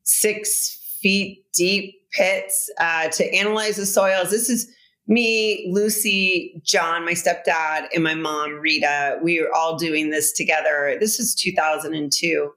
six 0.03 0.97
feet 1.01 1.45
deep 1.53 1.95
pits 2.13 2.69
uh, 2.79 3.09
to 3.09 3.35
analyze 3.35 3.75
the 3.75 3.85
soils. 3.85 4.31
This 4.31 4.49
is 4.49 4.71
me, 5.05 5.67
Lucy, 5.69 6.61
John, 6.63 7.03
my 7.03 7.11
stepdad, 7.11 7.87
and 7.93 8.05
my 8.05 8.15
mom, 8.15 8.53
Rita. 8.53 9.19
We 9.21 9.41
were 9.41 9.53
all 9.53 9.77
doing 9.77 10.11
this 10.11 10.31
together. 10.31 10.95
This 10.97 11.17
was 11.17 11.35
2002. 11.35 12.53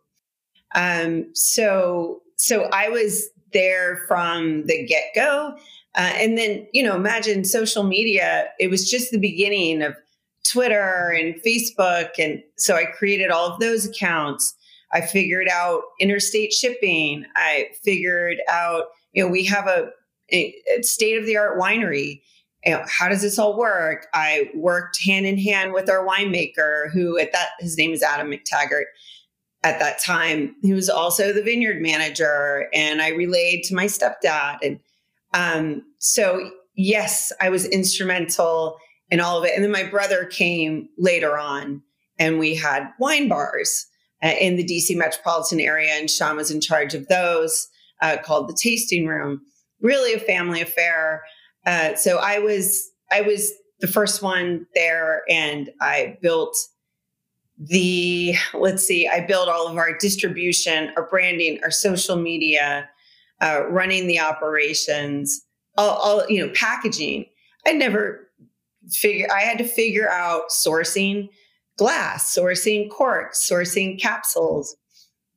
Um, 0.77 1.27
so, 1.35 2.23
so 2.37 2.69
I 2.73 2.89
was 2.89 3.31
there 3.53 4.05
from 4.07 4.65
the 4.67 4.87
get 4.87 5.07
go. 5.17 5.57
Uh, 5.97 6.13
and 6.17 6.37
then, 6.37 6.67
you 6.73 6.83
know, 6.83 6.95
imagine 6.95 7.45
social 7.45 7.83
media, 7.83 8.49
it 8.61 8.69
was 8.69 8.89
just 8.89 9.11
the 9.11 9.19
beginning 9.19 9.83
of 9.83 9.97
Twitter 10.45 11.11
and 11.11 11.35
Facebook. 11.43 12.11
And 12.19 12.43
so 12.57 12.77
I 12.77 12.85
created 12.85 13.31
all 13.31 13.51
of 13.51 13.61
those 13.61 13.87
accounts. 13.87 14.55
I 14.93 15.01
figured 15.01 15.49
out 15.49 15.83
interstate 15.99 16.53
shipping. 16.53 17.25
I 17.35 17.69
figured 17.83 18.39
out, 18.49 18.85
you 19.13 19.25
know, 19.25 19.31
we 19.31 19.45
have 19.47 19.67
a, 19.67 19.91
a 20.31 20.83
state 20.83 21.19
of 21.19 21.27
the 21.27 21.37
art 21.37 21.59
winery. 21.59 22.21
You 22.65 22.73
know, 22.73 22.85
how 22.87 23.09
does 23.09 23.23
this 23.23 23.39
all 23.39 23.57
work? 23.57 24.07
I 24.13 24.51
worked 24.55 25.03
hand 25.03 25.27
in 25.27 25.39
hand 25.39 25.73
with 25.73 25.89
our 25.89 26.05
winemaker, 26.07 26.91
who 26.93 27.19
at 27.19 27.33
that 27.33 27.51
his 27.59 27.79
name 27.79 27.93
is 27.93 28.03
Adam 28.03 28.31
McTaggart. 28.31 28.85
At 29.63 29.79
that 29.81 30.01
time, 30.01 30.55
he 30.63 30.73
was 30.73 30.89
also 30.89 31.33
the 31.33 31.43
vineyard 31.43 31.81
manager, 31.81 32.69
and 32.73 33.03
I 33.03 33.11
relayed 33.11 33.65
to 33.65 33.75
my 33.75 33.87
stepdad. 33.87 34.59
And 34.63 34.79
um, 35.35 35.83
so, 35.99 36.51
yes, 36.75 37.33
I 37.41 37.49
was 37.49 37.67
instrumental 37.67 38.79
in 39.11 39.21
all 39.21 39.39
of 39.39 39.45
it. 39.45 39.53
And 39.55 39.63
then 39.63 39.71
my 39.71 39.85
brother 39.85 40.25
came 40.25 40.89
later 40.99 41.39
on, 41.39 41.83
and 42.19 42.39
we 42.39 42.55
had 42.55 42.89
wine 42.99 43.29
bars 43.29 43.87
uh, 44.23 44.33
in 44.41 44.57
the 44.57 44.65
DC 44.65 44.97
metropolitan 44.97 45.61
area, 45.61 45.93
and 45.93 46.11
Sean 46.11 46.37
was 46.37 46.51
in 46.51 46.61
charge 46.61 46.95
of 46.95 47.07
those 47.09 47.69
uh, 48.03 48.17
called 48.23 48.49
the 48.49 48.59
Tasting 48.61 49.07
Room. 49.07 49.41
Really 49.81 50.15
a 50.15 50.19
family 50.19 50.61
affair. 50.61 51.23
Uh, 51.67 51.95
so 51.95 52.19
I 52.19 52.39
was 52.39 52.91
I 53.11 53.21
was 53.21 53.53
the 53.81 53.87
first 53.87 54.23
one 54.23 54.67
there, 54.75 55.23
and 55.29 55.71
I 55.81 56.17
built 56.23 56.57
the 57.59 58.35
let's 58.55 58.87
see, 58.87 59.09
I 59.09 59.21
built 59.21 59.49
all 59.49 59.69
of 59.69 59.77
our 59.77 59.97
distribution, 59.97 60.93
our 60.97 61.09
branding, 61.09 61.61
our 61.63 61.71
social 61.71 62.17
media, 62.17 62.89
uh, 63.41 63.67
running 63.69 64.07
the 64.07 64.21
operations, 64.21 65.45
all, 65.77 65.91
all 65.91 66.29
you 66.29 66.45
know, 66.45 66.53
packaging. 66.55 67.27
I 67.67 67.73
never 67.73 68.29
figure 68.91 69.29
I 69.33 69.41
had 69.41 69.59
to 69.59 69.65
figure 69.65 70.09
out 70.09 70.51
sourcing 70.51 71.29
glass, 71.77 72.35
sourcing 72.35 72.91
corks, 72.91 73.47
sourcing 73.49 74.01
capsules. 74.01 74.77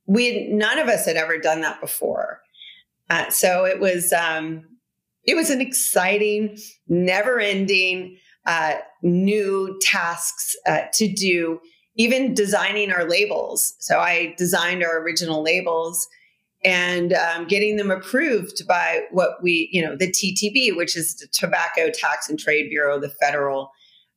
We 0.05 0.47
none 0.49 0.79
of 0.79 0.87
us 0.87 1.05
had 1.05 1.17
ever 1.17 1.37
done 1.37 1.61
that 1.61 1.81
before, 1.81 2.41
uh, 3.09 3.29
so 3.29 3.65
it 3.65 3.79
was 3.79 4.13
um, 4.13 4.65
it 5.23 5.35
was 5.35 5.49
an 5.49 5.61
exciting, 5.61 6.57
never-ending, 6.87 8.17
uh, 8.45 8.75
new 9.03 9.77
tasks 9.81 10.55
uh, 10.65 10.81
to 10.93 11.11
do. 11.11 11.59
Even 11.95 12.33
designing 12.33 12.91
our 12.93 13.03
labels. 13.03 13.75
So 13.79 13.99
I 13.99 14.33
designed 14.37 14.83
our 14.83 15.01
original 15.01 15.43
labels 15.43 16.07
and 16.63 17.13
um, 17.13 17.47
getting 17.47 17.77
them 17.77 17.89
approved 17.89 18.67
by 18.67 19.01
what 19.11 19.41
we, 19.41 19.69
you 19.71 19.81
know, 19.81 19.95
the 19.95 20.11
TTB, 20.11 20.75
which 20.75 20.97
is 20.97 21.15
the 21.15 21.27
Tobacco 21.27 21.89
Tax 21.89 22.29
and 22.29 22.37
Trade 22.37 22.69
Bureau, 22.69 22.99
the 22.99 23.09
federal 23.09 23.71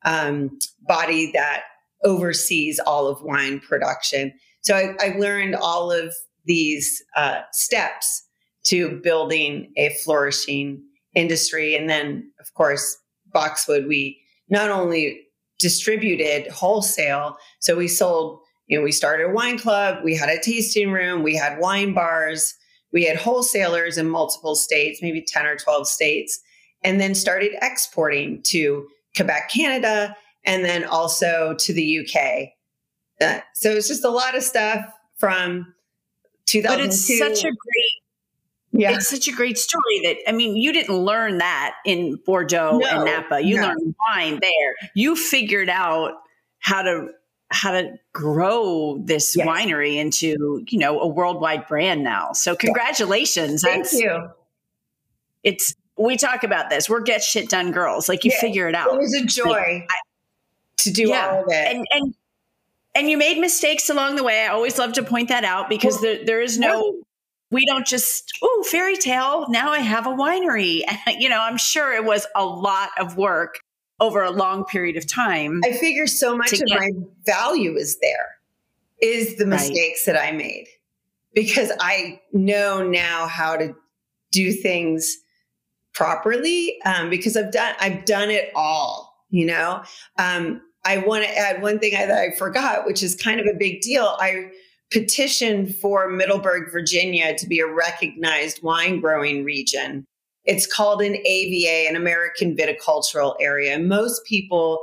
um, 0.04 0.58
body 0.80 1.30
that 1.32 1.62
oversees 2.04 2.80
all 2.80 3.06
of 3.06 3.22
wine 3.22 3.61
production. 3.61 4.32
So 4.62 4.75
I, 4.75 4.94
I 5.00 5.16
learned 5.18 5.54
all 5.54 5.92
of 5.92 6.12
these 6.44 7.02
uh, 7.16 7.42
steps 7.52 8.25
to 8.64 9.00
building 9.02 9.72
a 9.76 9.90
flourishing 10.04 10.82
industry. 11.14 11.76
And 11.76 11.88
then, 11.88 12.30
of 12.40 12.52
course, 12.54 12.96
Boxwood, 13.32 13.87
we 13.87 14.20
not 14.49 14.70
only 14.70 15.22
distributed 15.58 16.50
wholesale, 16.50 17.37
so 17.61 17.76
we 17.76 17.88
sold 17.88 18.40
you 18.73 18.79
know, 18.79 18.85
we 18.85 18.91
started 18.91 19.25
a 19.25 19.29
wine 19.29 19.59
club, 19.59 20.02
we 20.02 20.17
had 20.17 20.31
a 20.31 20.41
tasting 20.41 20.93
room, 20.93 21.23
we 21.23 21.37
had 21.37 21.59
wine 21.59 21.93
bars, 21.93 22.55
we 22.91 23.05
had 23.05 23.19
wholesalers 23.19 23.99
in 23.99 24.09
multiple 24.09 24.55
states, 24.55 25.02
maybe 25.02 25.21
10 25.21 25.45
or 25.45 25.57
12 25.57 25.87
states, 25.87 26.41
and 26.83 26.99
then 26.99 27.14
started 27.14 27.52
exporting 27.61 28.41
to 28.45 28.88
Quebec, 29.14 29.50
Canada, 29.50 30.17
and 30.45 30.64
then 30.64 30.85
also 30.85 31.55
to 31.59 31.75
the 31.75 31.99
UK. 31.99 32.49
Uh, 33.21 33.41
so 33.52 33.73
it's 33.73 33.88
just 33.88 34.05
a 34.05 34.09
lot 34.09 34.35
of 34.35 34.43
stuff 34.43 34.83
from 35.19 35.75
2002. 36.47 36.67
But 36.67 36.83
it's 36.83 37.19
such 37.19 37.45
a 37.45 37.52
great 37.55 37.93
yeah. 38.75 38.93
It's 38.93 39.07
such 39.07 39.29
a 39.29 39.33
great 39.33 39.59
story 39.59 40.00
that 40.05 40.17
I 40.26 40.33
mean, 40.33 40.57
you 40.57 40.73
didn't 40.73 40.97
learn 40.97 41.37
that 41.38 41.75
in 41.85 42.19
Bordeaux 42.25 42.79
no, 42.79 42.87
and 42.88 43.05
Napa. 43.05 43.43
You 43.43 43.57
no. 43.57 43.67
learned 43.67 43.95
wine 44.09 44.38
there. 44.41 44.91
You 44.95 45.14
figured 45.14 45.69
out 45.69 46.14
how 46.61 46.81
to 46.81 47.11
how 47.52 47.73
to 47.73 47.99
grow 48.12 48.99
this 49.04 49.37
yes. 49.37 49.47
winery 49.47 49.97
into 49.97 50.64
you 50.68 50.78
know 50.78 51.00
a 51.00 51.06
worldwide 51.06 51.66
brand 51.66 52.02
now. 52.02 52.32
So 52.32 52.56
congratulations. 52.56 53.62
Thank 53.62 53.85
That's, 53.85 53.94
you. 53.94 54.30
It's 55.42 55.75
we 55.97 56.16
talk 56.16 56.44
about 56.44 56.71
this. 56.71 56.88
We're 56.88 57.00
get 57.00 57.23
shit 57.23 57.49
done 57.49 57.71
girls. 57.71 58.09
Like 58.09 58.25
you 58.25 58.32
yeah, 58.32 58.40
figure 58.40 58.68
it 58.68 58.75
out. 58.75 58.94
It 58.94 58.99
was 58.99 59.14
a 59.14 59.25
joy 59.25 59.50
like, 59.50 59.88
I, 59.90 59.94
to 60.78 60.90
do 60.90 61.09
yeah, 61.09 61.28
all 61.28 61.42
of 61.42 61.47
it. 61.49 61.76
And 61.76 61.87
and 61.92 62.14
and 62.94 63.11
you 63.11 63.16
made 63.16 63.38
mistakes 63.38 63.90
along 63.90 64.16
the 64.16 64.25
way. 64.25 64.44
I 64.44 64.49
always 64.49 64.78
love 64.78 64.94
to 64.94 65.02
point 65.02 65.28
that 65.28 65.44
out 65.44 65.68
because 65.68 65.94
well, 65.94 66.02
there, 66.02 66.25
there 66.25 66.40
is 66.40 66.59
no 66.59 67.02
we 67.50 67.66
don't 67.66 67.87
just 67.87 68.32
oh 68.42 68.64
fairy 68.68 68.97
tale 68.97 69.47
now 69.50 69.71
i 69.71 69.78
have 69.78 70.06
a 70.06 70.11
winery. 70.11 70.82
You 71.18 71.28
know 71.28 71.40
i'm 71.40 71.59
sure 71.59 71.92
it 71.92 72.04
was 72.04 72.26
a 72.35 72.44
lot 72.44 72.88
of 72.99 73.16
work 73.16 73.61
over 74.02 74.23
a 74.23 74.32
long 74.32 74.64
period 74.64 74.97
of 74.97 75.06
time. 75.06 75.61
I 75.64 75.73
figure 75.73 76.09
so 76.09 76.37
much 76.37 76.52
of 76.52 76.59
get- 76.66 76.78
my 76.78 76.90
value 77.25 77.76
is 77.76 77.99
there, 78.00 78.37
is 79.00 79.37
the 79.37 79.47
mistakes 79.47 80.06
right. 80.06 80.14
that 80.14 80.23
I 80.23 80.32
made 80.32 80.66
because 81.35 81.73
I 81.80 82.21
know 82.32 82.87
now 82.87 83.28
how 83.28 83.56
to 83.56 83.75
do 84.32 84.52
things 84.52 85.16
properly 85.94 86.80
um, 86.85 87.09
because 87.11 87.37
I've 87.37 87.52
done 87.52 87.75
I've 87.80 88.04
done 88.04 88.30
it 88.30 88.50
all. 88.54 89.11
You 89.30 89.47
know, 89.47 89.82
um, 90.18 90.61
I 90.85 90.99
want 90.99 91.25
to 91.25 91.38
add 91.38 91.62
one 91.62 91.78
thing 91.78 91.94
I, 91.97 92.04
that 92.04 92.18
I 92.18 92.37
forgot, 92.37 92.85
which 92.85 93.02
is 93.02 93.14
kind 93.14 93.40
of 93.40 93.47
a 93.47 93.56
big 93.56 93.80
deal. 93.80 94.16
I 94.21 94.50
petitioned 94.90 95.75
for 95.76 96.09
Middleburg, 96.11 96.71
Virginia, 96.71 97.35
to 97.38 97.47
be 97.47 97.61
a 97.61 97.66
recognized 97.66 98.62
wine 98.62 99.00
growing 99.00 99.44
region. 99.44 100.06
It's 100.44 100.66
called 100.66 101.02
an 101.02 101.16
AVA, 101.25 101.88
an 101.88 101.96
American 101.96 102.56
Viticultural 102.56 103.37
Area. 103.40 103.78
Most 103.78 104.25
people 104.25 104.82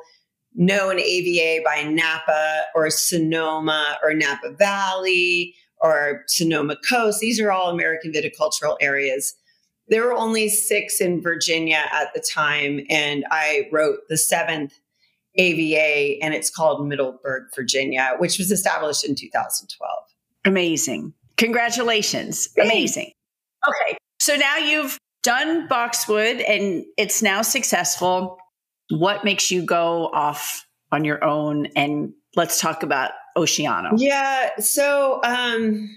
know 0.56 0.90
an 0.90 1.00
AVA 1.00 1.64
by 1.64 1.84
Napa 1.84 2.64
or 2.76 2.90
Sonoma 2.90 3.98
or 4.04 4.14
Napa 4.14 4.52
Valley 4.52 5.54
or 5.82 6.24
Sonoma 6.28 6.78
Coast. 6.88 7.20
These 7.20 7.40
are 7.40 7.52
all 7.52 7.70
American 7.70 8.12
viticultural 8.12 8.78
areas. 8.82 9.36
There 9.88 10.04
were 10.04 10.14
only 10.14 10.50
six 10.50 11.02
in 11.02 11.22
Virginia 11.22 11.84
at 11.92 12.14
the 12.14 12.20
time, 12.20 12.82
and 12.90 13.26
I 13.32 13.68
wrote 13.72 14.00
the 14.08 14.18
seventh 14.18 14.80
AVA, 15.36 16.22
and 16.22 16.34
it's 16.34 16.50
called 16.50 16.86
Middleburg, 16.88 17.44
Virginia, 17.56 18.16
which 18.20 18.38
was 18.38 18.52
established 18.52 19.04
in 19.04 19.16
2012. 19.16 19.92
Amazing. 20.46 21.14
Congratulations. 21.38 22.50
Amazing. 22.60 23.12
Okay. 23.68 23.98
So 24.20 24.36
now 24.36 24.58
you've 24.58 24.98
done 25.24 25.68
Boxwood 25.68 26.42
and 26.42 26.84
it's 26.98 27.22
now 27.22 27.42
successful. 27.42 28.38
What 28.90 29.24
makes 29.24 29.52
you 29.52 29.64
go 29.64 30.08
off 30.08 30.66
on 30.92 31.06
your 31.06 31.24
own? 31.24 31.68
And 31.76 32.14
let's 32.36 32.60
talk 32.60 32.84
about 32.84 33.12
Oceano. 33.38 33.92
Yeah. 33.98 34.50
So, 34.60 35.22
um, 35.24 35.90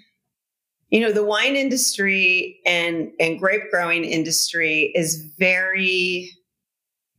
you 0.91 1.01
know, 1.01 1.13
the 1.13 1.25
wine 1.25 1.57
industry 1.57 2.61
and, 2.67 3.11
and 3.19 3.39
grape 3.39 3.71
growing 3.71 4.05
industry 4.05 4.93
is 4.95 5.25
very 5.39 6.31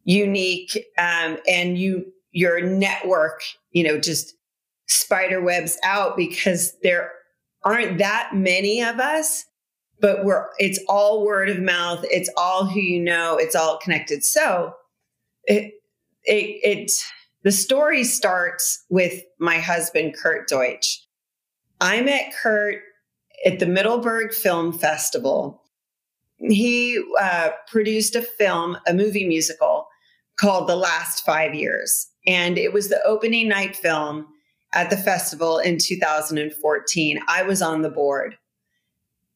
unique. 0.03 0.77
Um, 0.97 1.37
and 1.49 1.77
you, 1.77 2.05
your 2.31 2.61
network, 2.61 3.41
you 3.71 3.83
know, 3.83 3.99
just 3.99 4.35
spider 4.87 5.41
webs 5.41 5.77
out 5.83 6.15
because 6.15 6.75
there 6.83 7.11
aren't 7.63 7.97
that 7.97 8.31
many 8.33 8.81
of 8.81 8.99
us 8.99 9.45
but 10.03 10.25
we're 10.25 10.49
it's 10.59 10.79
all 10.89 11.25
word 11.25 11.47
of 11.49 11.61
mouth. 11.61 12.03
It's 12.11 12.29
all 12.35 12.65
who 12.65 12.81
you 12.81 12.99
know. 12.99 13.37
It's 13.37 13.55
all 13.55 13.77
connected. 13.77 14.25
So 14.25 14.75
it 15.45 15.75
it, 16.25 16.59
it 16.61 16.91
the 17.43 17.53
story 17.53 18.03
starts 18.03 18.83
with 18.89 19.23
my 19.39 19.59
husband 19.59 20.15
kurt 20.21 20.49
deutsch. 20.49 21.01
I 21.79 22.01
met 22.01 22.33
kurt 22.35 22.81
at 23.45 23.59
the 23.59 23.65
middleburg 23.65 24.33
film 24.33 24.77
festival. 24.77 25.63
He 26.37 27.01
uh, 27.21 27.51
produced 27.67 28.15
a 28.15 28.21
film, 28.21 28.77
a 28.85 28.93
movie 28.93 29.25
musical 29.25 29.87
called 30.37 30.67
The 30.67 30.75
Last 30.75 31.25
Five 31.25 31.55
Years. 31.55 32.09
And 32.27 32.57
it 32.57 32.73
was 32.73 32.89
the 32.89 33.01
opening 33.05 33.47
night 33.47 33.75
film 33.75 34.27
at 34.73 34.89
the 34.89 34.97
festival 34.97 35.59
in 35.59 35.77
2014. 35.77 37.19
I 37.29 37.43
was 37.43 37.61
on 37.61 37.83
the 37.83 37.89
board 37.89 38.37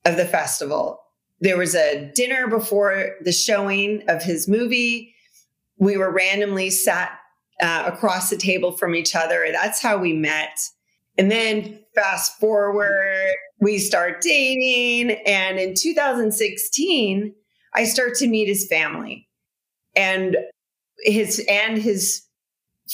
of 0.07 0.15
the 0.15 0.25
festival. 0.25 0.99
There 1.41 1.57
was 1.57 1.75
a 1.75 2.11
dinner 2.15 2.47
before 2.47 3.11
the 3.21 3.31
showing 3.31 4.03
of 4.07 4.23
his 4.23 4.47
movie. 4.47 5.13
We 5.77 5.97
were 5.97 6.11
randomly 6.11 6.69
sat 6.69 7.19
uh, 7.61 7.83
across 7.85 8.29
the 8.29 8.37
table 8.37 8.71
from 8.71 8.95
each 8.95 9.15
other. 9.15 9.45
That's 9.51 9.81
how 9.81 9.97
we 9.97 10.13
met. 10.13 10.57
And 11.17 11.29
then 11.29 11.79
fast 11.93 12.39
forward, 12.39 13.33
we 13.59 13.77
start 13.79 14.21
dating. 14.21 15.11
And 15.25 15.59
in 15.59 15.75
2016, 15.75 17.35
I 17.73 17.83
start 17.83 18.15
to 18.15 18.27
meet 18.27 18.47
his 18.47 18.67
family 18.67 19.27
and 19.95 20.37
his 20.99 21.43
and 21.49 21.77
his 21.77 22.23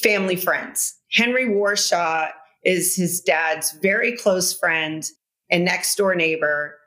family 0.01 0.35
friends. 0.35 0.95
Henry 1.11 1.45
Warshaw 1.45 2.29
is 2.65 2.95
his 2.95 3.21
dad's 3.21 3.73
very 3.81 4.17
close 4.17 4.57
friend 4.57 5.07
and 5.49 5.63
next 5.63 5.95
door 5.95 6.15
neighbor. 6.15 6.77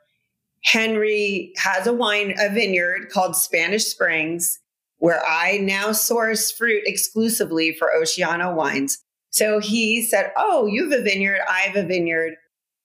Henry 0.67 1.53
has 1.55 1.87
a 1.87 1.93
wine, 1.93 2.35
a 2.37 2.49
vineyard 2.49 3.09
called 3.09 3.37
Spanish 3.37 3.85
Springs, 3.85 4.59
where 4.97 5.25
I 5.25 5.59
now 5.59 5.93
source 5.93 6.51
fruit 6.51 6.83
exclusively 6.85 7.73
for 7.73 7.89
Oceano 7.97 8.53
wines. 8.53 8.97
So 9.29 9.59
he 9.59 10.03
said, 10.03 10.33
Oh, 10.35 10.65
you 10.65 10.89
have 10.89 10.99
a 10.99 11.03
vineyard. 11.03 11.39
I 11.47 11.61
have 11.61 11.77
a 11.77 11.87
vineyard. 11.87 12.33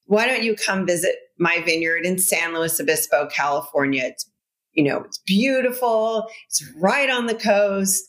Why 0.05 0.25
don't 0.25 0.43
you 0.43 0.55
come 0.55 0.85
visit 0.85 1.15
my 1.37 1.61
vineyard 1.65 2.05
in 2.05 2.19
San 2.19 2.53
Luis 2.53 2.79
Obispo, 2.79 3.27
California? 3.27 4.03
It's, 4.05 4.29
you 4.71 4.85
know, 4.85 5.01
it's 5.01 5.17
beautiful. 5.17 6.29
It's 6.47 6.63
right 6.77 7.09
on 7.09 7.25
the 7.25 7.35
coast. 7.35 8.05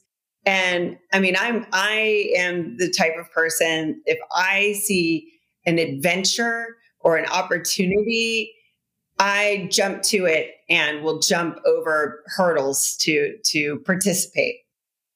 And 0.47 0.97
I 1.13 1.19
mean, 1.19 1.35
I'm, 1.37 1.67
I 1.73 2.33
am 2.37 2.77
the 2.77 2.91
type 2.91 3.15
of 3.19 3.29
person, 3.33 4.01
if 4.07 4.19
I 4.33 4.75
see 4.75 5.33
an 5.67 5.79
adventure 5.79 6.77
or 7.01 7.17
an 7.17 7.27
opportunity, 7.27 8.54
I 9.19 9.69
jump 9.71 10.03
to 10.05 10.27
it 10.27 10.51
and 10.69 11.03
will 11.03 11.21
jump 11.21 11.59
over 11.67 12.23
hurdles 12.27 12.97
to, 13.01 13.37
to 13.45 13.79
participate. 13.81 14.57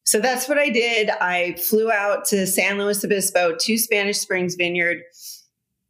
So 0.04 0.20
that's 0.20 0.48
what 0.48 0.56
I 0.58 0.70
did. 0.70 1.10
I 1.10 1.54
flew 1.54 1.90
out 1.90 2.24
to 2.26 2.46
San 2.46 2.78
Luis 2.78 3.04
Obispo 3.04 3.56
to 3.56 3.76
Spanish 3.76 4.18
Springs 4.18 4.54
Vineyard. 4.54 5.02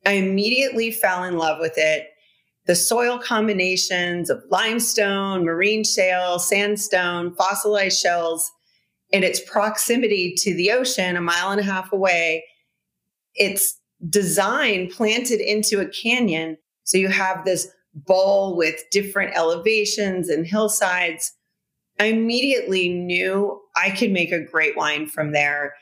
I 0.05 0.13
immediately 0.13 0.91
fell 0.91 1.23
in 1.25 1.37
love 1.37 1.59
with 1.61 1.75
it. 1.77 2.09
The 2.67 2.75
soil 2.75 3.19
combinations 3.19 4.29
of 4.29 4.43
limestone, 4.51 5.45
marine 5.45 5.85
shale, 5.85 6.39
sandstone, 6.39 7.35
fossilized 7.35 7.99
shells, 7.99 8.51
and 9.13 9.25
its 9.25 9.41
proximity 9.41 10.35
to 10.39 10.55
the 10.55 10.73
ocean 10.73 11.17
a 11.17 11.21
mile 11.21 11.51
and 11.51 11.61
a 11.61 11.65
half 11.65 11.93
away. 11.93 12.45
It's 13.35 13.79
designed 14.09 14.91
planted 14.91 15.41
into 15.41 15.81
a 15.81 15.89
canyon. 15.89 16.59
So 16.85 16.99
you 16.99 17.09
have 17.09 17.45
this 17.45 17.69
bowl 18.07 18.57
with 18.57 18.83
different 18.91 19.37
elevations 19.37 20.29
and 20.29 20.47
hillsides. 20.47 21.33
I 21.99 22.07
immediately 22.07 22.89
knew 22.89 23.61
I 23.77 23.91
could 23.91 24.11
make 24.11 24.33
a 24.33 24.45
great 24.45 24.77
wine 24.77 25.07
from 25.07 25.33
there. 25.33 25.75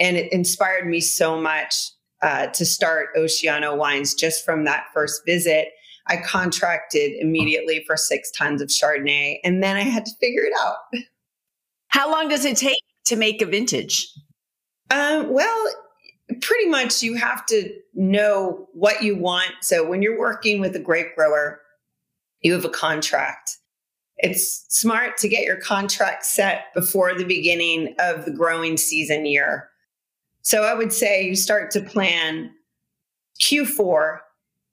And 0.00 0.16
it 0.16 0.32
inspired 0.32 0.86
me 0.86 1.00
so 1.00 1.40
much 1.40 1.74
uh, 2.22 2.46
to 2.48 2.64
start 2.64 3.14
Oceano 3.16 3.76
Wines 3.76 4.14
just 4.14 4.44
from 4.44 4.64
that 4.64 4.86
first 4.94 5.22
visit. 5.26 5.68
I 6.06 6.16
contracted 6.16 7.12
immediately 7.20 7.84
for 7.86 7.96
six 7.96 8.30
tons 8.30 8.62
of 8.62 8.68
Chardonnay, 8.68 9.40
and 9.44 9.62
then 9.62 9.76
I 9.76 9.82
had 9.82 10.06
to 10.06 10.12
figure 10.20 10.42
it 10.42 10.54
out. 10.58 10.76
How 11.88 12.10
long 12.10 12.28
does 12.28 12.44
it 12.44 12.56
take 12.56 12.78
to 13.06 13.16
make 13.16 13.42
a 13.42 13.46
vintage? 13.46 14.08
Um, 14.90 15.30
well, 15.30 15.66
pretty 16.40 16.68
much 16.68 17.02
you 17.02 17.14
have 17.16 17.44
to 17.46 17.74
know 17.94 18.68
what 18.72 19.02
you 19.02 19.16
want. 19.16 19.52
So 19.60 19.86
when 19.86 20.02
you're 20.02 20.18
working 20.18 20.60
with 20.60 20.74
a 20.76 20.80
grape 20.80 21.14
grower, 21.14 21.60
you 22.42 22.52
have 22.52 22.64
a 22.64 22.70
contract 22.70 23.58
it's 24.18 24.64
smart 24.68 25.16
to 25.18 25.28
get 25.28 25.44
your 25.44 25.56
contract 25.56 26.24
set 26.24 26.74
before 26.74 27.14
the 27.14 27.24
beginning 27.24 27.94
of 27.98 28.24
the 28.24 28.32
growing 28.32 28.76
season 28.76 29.26
year. 29.26 29.68
So 30.42 30.64
I 30.64 30.74
would 30.74 30.92
say 30.92 31.22
you 31.22 31.36
start 31.36 31.70
to 31.72 31.80
plan 31.80 32.50
Q4, 33.40 34.18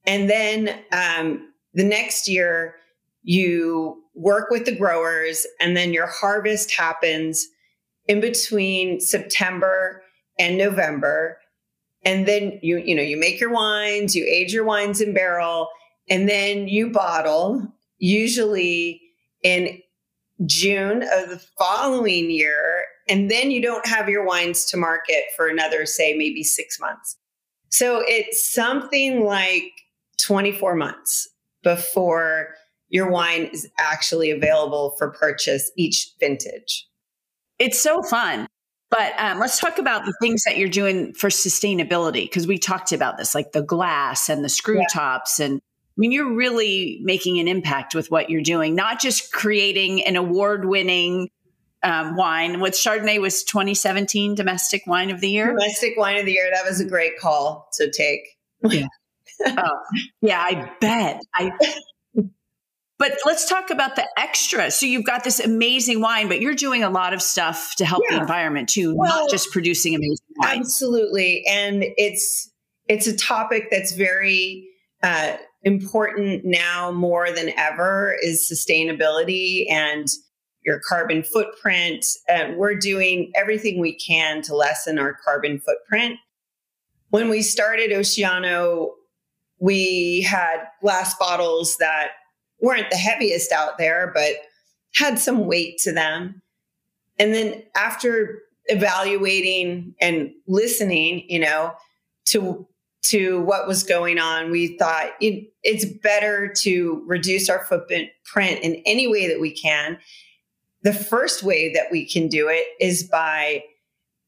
and 0.08 0.30
then 0.30 0.80
um, 0.92 1.50
the 1.74 1.84
next 1.84 2.28
year 2.28 2.76
you 3.22 4.02
work 4.16 4.50
with 4.50 4.66
the 4.66 4.76
growers, 4.76 5.46
and 5.60 5.78
then 5.78 5.94
your 5.94 6.08
harvest 6.08 6.74
happens 6.74 7.48
in 8.08 8.22
between 8.22 9.00
September 9.00 10.02
and 10.40 10.58
November. 10.58 11.38
And 12.04 12.28
then 12.28 12.60
you 12.62 12.78
you 12.78 12.96
know 12.96 13.04
you 13.04 13.18
make 13.18 13.40
your 13.40 13.52
wines, 13.52 14.16
you 14.16 14.26
age 14.26 14.54
your 14.54 14.64
wines 14.64 15.02
in 15.02 15.14
barrel, 15.14 15.70
and 16.10 16.30
then 16.30 16.68
you 16.68 16.90
bottle. 16.90 17.68
Usually 17.98 19.02
in 19.44 19.80
June 20.46 21.04
of 21.04 21.30
the 21.30 21.42
following 21.58 22.30
year. 22.30 22.86
And 23.08 23.30
then 23.30 23.52
you 23.52 23.62
don't 23.62 23.86
have 23.86 24.10
your 24.10 24.26
wines 24.26 24.66
to 24.66 24.78
market 24.78 25.26
for 25.36 25.48
another, 25.48 25.86
say, 25.86 26.16
maybe 26.18 26.44
six 26.44 26.80
months. 26.80 27.16
So 27.70 28.04
it's 28.06 28.52
something 28.52 29.24
like 29.24 29.72
24 30.18 30.76
months 30.76 31.30
before 31.64 32.50
your 32.90 33.10
wine 33.10 33.50
is 33.54 33.68
actually 33.80 34.32
available 34.32 34.96
for 34.98 35.12
purchase 35.12 35.72
each 35.78 36.12
vintage. 36.20 36.88
It's 37.60 37.80
so 37.80 38.02
fun. 38.02 38.48
But 38.92 39.14
um, 39.18 39.40
let's 39.40 39.60
talk 39.60 39.78
about 39.78 40.06
the 40.06 40.14
things 40.22 40.44
that 40.44 40.58
you're 40.58 40.70
doing 40.70 41.14
for 41.14 41.30
sustainability 41.30 42.24
because 42.24 42.48
we 42.48 42.58
talked 42.58 42.92
about 42.92 43.18
this, 43.18 43.36
like 43.36 43.52
the 43.52 43.64
glass 43.64 44.30
and 44.30 44.44
the 44.44 44.50
screw 44.50 44.80
yeah. 44.80 44.86
tops 44.92 45.40
and 45.40 45.60
I 45.98 46.00
mean, 46.00 46.12
you're 46.12 46.34
really 46.34 47.00
making 47.04 47.40
an 47.40 47.48
impact 47.48 47.96
with 47.96 48.12
what 48.12 48.30
you're 48.30 48.42
doing, 48.42 48.76
not 48.76 49.00
just 49.00 49.32
creating 49.32 50.04
an 50.06 50.18
award 50.18 50.66
winning 50.66 51.30
um, 51.84 52.18
wine. 52.18 52.60
What 52.60 52.74
Chardonnay 52.74 53.22
was 53.22 53.44
2017 53.44 54.36
Domestic 54.36 54.84
Wine 54.88 55.10
of 55.10 55.22
the 55.22 55.30
Year. 55.30 55.48
Domestic 55.48 55.94
Wine 55.96 56.18
of 56.18 56.26
the 56.26 56.34
Year. 56.34 56.50
That 56.54 56.66
was 56.66 56.82
a 56.82 56.86
great 56.86 57.18
call 57.18 57.70
to 57.74 57.90
take. 57.90 58.22
Yeah. 58.64 58.88
oh, 59.46 59.80
yeah, 60.22 60.40
I 60.40 60.70
bet. 60.82 61.22
I. 61.34 61.52
But 62.98 63.18
let's 63.26 63.48
talk 63.48 63.70
about 63.70 63.98
the 63.98 64.08
extra. 64.18 64.72
So 64.72 64.86
you've 64.86 65.06
got 65.06 65.24
this 65.24 65.40
amazing 65.40 66.00
wine, 66.02 66.28
but 66.30 66.40
you're 66.40 66.56
doing 66.56 66.84
a 66.84 66.90
lot 66.90 67.14
of 67.14 67.22
stuff 67.22 67.76
to 67.78 67.86
help 67.86 68.04
yeah. 68.10 68.16
the 68.16 68.22
environment 68.22 68.70
too, 68.70 68.96
well, 68.96 69.24
not 69.24 69.30
just 69.30 69.52
producing 69.52 69.96
amazing 69.96 70.26
wine. 70.38 70.60
Absolutely, 70.60 71.44
and 71.46 71.84
it's 71.98 72.52
it's 72.88 73.08
a 73.08 73.16
topic 73.16 73.68
that's 73.70 73.94
very 73.94 74.70
uh, 75.04 75.36
important 75.66 76.46
now 76.46 76.92
more 76.92 77.32
than 77.32 77.52
ever 77.58 78.16
is 78.22 78.50
sustainability 78.50 79.70
and 79.70 80.08
your 80.64 80.80
carbon 80.88 81.24
footprint. 81.24 82.06
And 82.30 82.56
we're 82.58 82.76
doing 82.76 83.32
everything 83.36 83.80
we 83.80 83.94
can 83.94 84.42
to 84.44 84.56
lessen 84.56 84.98
our 84.98 85.18
carbon 85.26 85.60
footprint. 85.60 86.18
When 87.10 87.30
we 87.30 87.42
started 87.42 87.92
Oceano, 87.92 88.92
we 89.60 90.22
had 90.22 90.66
glass 90.82 91.16
bottles 91.18 91.78
that 91.78 92.10
weren't 92.62 92.90
the 92.90 92.98
heaviest 92.98 93.52
out 93.52 93.78
there, 93.78 94.12
but 94.14 94.34
had 94.96 95.20
some 95.20 95.46
weight 95.46 95.78
to 95.80 95.92
them. 95.92 96.42
And 97.18 97.34
then 97.34 97.64
after 97.76 98.40
evaluating 98.66 99.94
and 100.02 100.32
listening, 100.48 101.26
you 101.28 101.40
know, 101.40 101.74
to 102.26 102.68
to 103.06 103.42
what 103.42 103.68
was 103.68 103.84
going 103.84 104.18
on, 104.18 104.52
we 104.52 104.78
thought 104.78 105.12
it, 105.22 105.52
it's 105.64 105.86
better 105.86 106.52
to 106.62 107.04
reduce 107.06 107.50
our 107.50 107.66
footprint 107.66 108.10
in 108.36 108.82
any 108.86 109.08
way 109.08 109.28
that 109.28 109.40
we 109.40 109.52
can. 109.52 109.98
The 110.82 110.94
first 110.94 111.44
way 111.44 111.72
that 111.74 111.88
we 111.92 112.08
can 112.08 112.28
do 112.28 112.48
it 112.48 112.66
is 112.80 113.04
by 113.04 113.64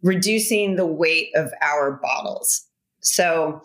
reducing 0.02 0.76
the 0.76 0.86
weight 0.86 1.30
of 1.36 1.52
our 1.62 1.94
bottles. 2.02 2.66
So, 3.00 3.62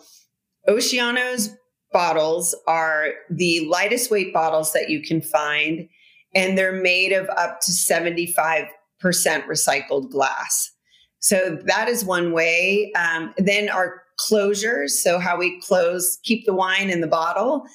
Oceano's 0.67 1.49
bottles 1.91 2.55
are 2.67 3.09
the 3.29 3.67
lightest 3.69 4.09
weight 4.09 4.33
bottles 4.33 4.73
that 4.73 4.89
you 4.89 5.01
can 5.01 5.21
find, 5.21 5.87
and 6.33 6.57
they're 6.57 6.81
made 6.81 7.11
of 7.11 7.29
up 7.29 7.59
to 7.61 7.71
75% 7.71 8.67
recycled 9.03 10.09
glass. 10.09 10.71
So, 11.19 11.59
that 11.65 11.87
is 11.87 12.03
one 12.03 12.31
way. 12.31 12.91
Um, 12.93 13.33
then, 13.37 13.69
our 13.69 14.02
closures. 14.29 14.89
So, 14.89 15.19
how 15.19 15.37
we 15.37 15.59
close, 15.61 16.19
keep 16.23 16.45
the 16.45 16.53
wine 16.53 16.89
in 16.89 17.01
the 17.01 17.07
bottle. 17.07 17.65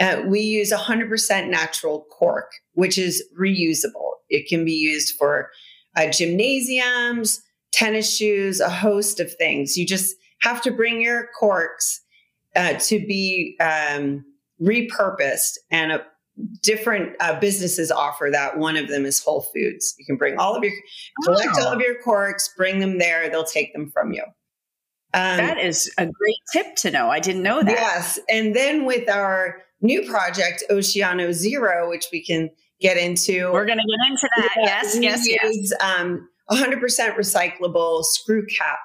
Uh, 0.00 0.22
we 0.26 0.40
use 0.40 0.72
100% 0.72 1.48
natural 1.48 2.06
cork, 2.10 2.52
which 2.74 2.98
is 2.98 3.22
reusable. 3.38 4.12
It 4.28 4.48
can 4.48 4.64
be 4.64 4.72
used 4.72 5.14
for 5.18 5.50
uh, 5.96 6.06
gymnasiums, 6.10 7.42
tennis 7.72 8.14
shoes, 8.14 8.60
a 8.60 8.70
host 8.70 9.18
of 9.18 9.32
things. 9.34 9.76
You 9.76 9.86
just 9.86 10.14
have 10.42 10.62
to 10.62 10.70
bring 10.70 11.02
your 11.02 11.28
corks 11.38 12.00
uh, 12.54 12.74
to 12.74 12.98
be 13.06 13.56
um, 13.60 14.24
repurposed. 14.62 15.58
And 15.70 15.92
uh, 15.92 15.98
different 16.62 17.16
uh, 17.20 17.38
businesses 17.40 17.90
offer 17.90 18.28
that. 18.30 18.58
One 18.58 18.76
of 18.76 18.88
them 18.88 19.04
is 19.04 19.22
Whole 19.22 19.42
Foods. 19.42 19.94
You 19.98 20.06
can 20.06 20.16
bring 20.16 20.38
all 20.38 20.54
of 20.54 20.62
your 20.62 20.72
collect 21.24 21.50
oh. 21.56 21.66
all 21.66 21.72
of 21.72 21.80
your 21.80 22.00
corks, 22.02 22.52
bring 22.56 22.78
them 22.78 22.98
there. 22.98 23.28
They'll 23.28 23.44
take 23.44 23.72
them 23.72 23.90
from 23.90 24.12
you. 24.12 24.22
Um, 25.14 25.38
that 25.38 25.58
is 25.58 25.92
a 25.96 26.06
great 26.06 26.36
tip 26.52 26.76
to 26.76 26.90
know. 26.90 27.08
I 27.08 27.18
didn't 27.18 27.42
know 27.42 27.62
that. 27.62 27.70
Yes, 27.70 28.18
and 28.28 28.54
then 28.54 28.84
with 28.84 29.08
our 29.08 29.62
new 29.80 30.08
project, 30.08 30.62
Oceano 30.70 31.32
Zero, 31.32 31.88
which 31.88 32.06
we 32.12 32.22
can 32.22 32.50
get 32.80 32.96
into. 32.96 33.50
We're 33.52 33.64
going 33.64 33.78
to 33.78 33.84
get 33.84 34.10
into 34.10 34.28
that. 34.36 34.54
Yeah, 34.56 34.64
yes, 34.64 34.98
yes, 35.00 35.26
yes. 35.26 35.72
Um, 35.80 36.28
100% 36.50 36.80
recyclable 37.16 38.04
screw 38.04 38.46
cap 38.46 38.78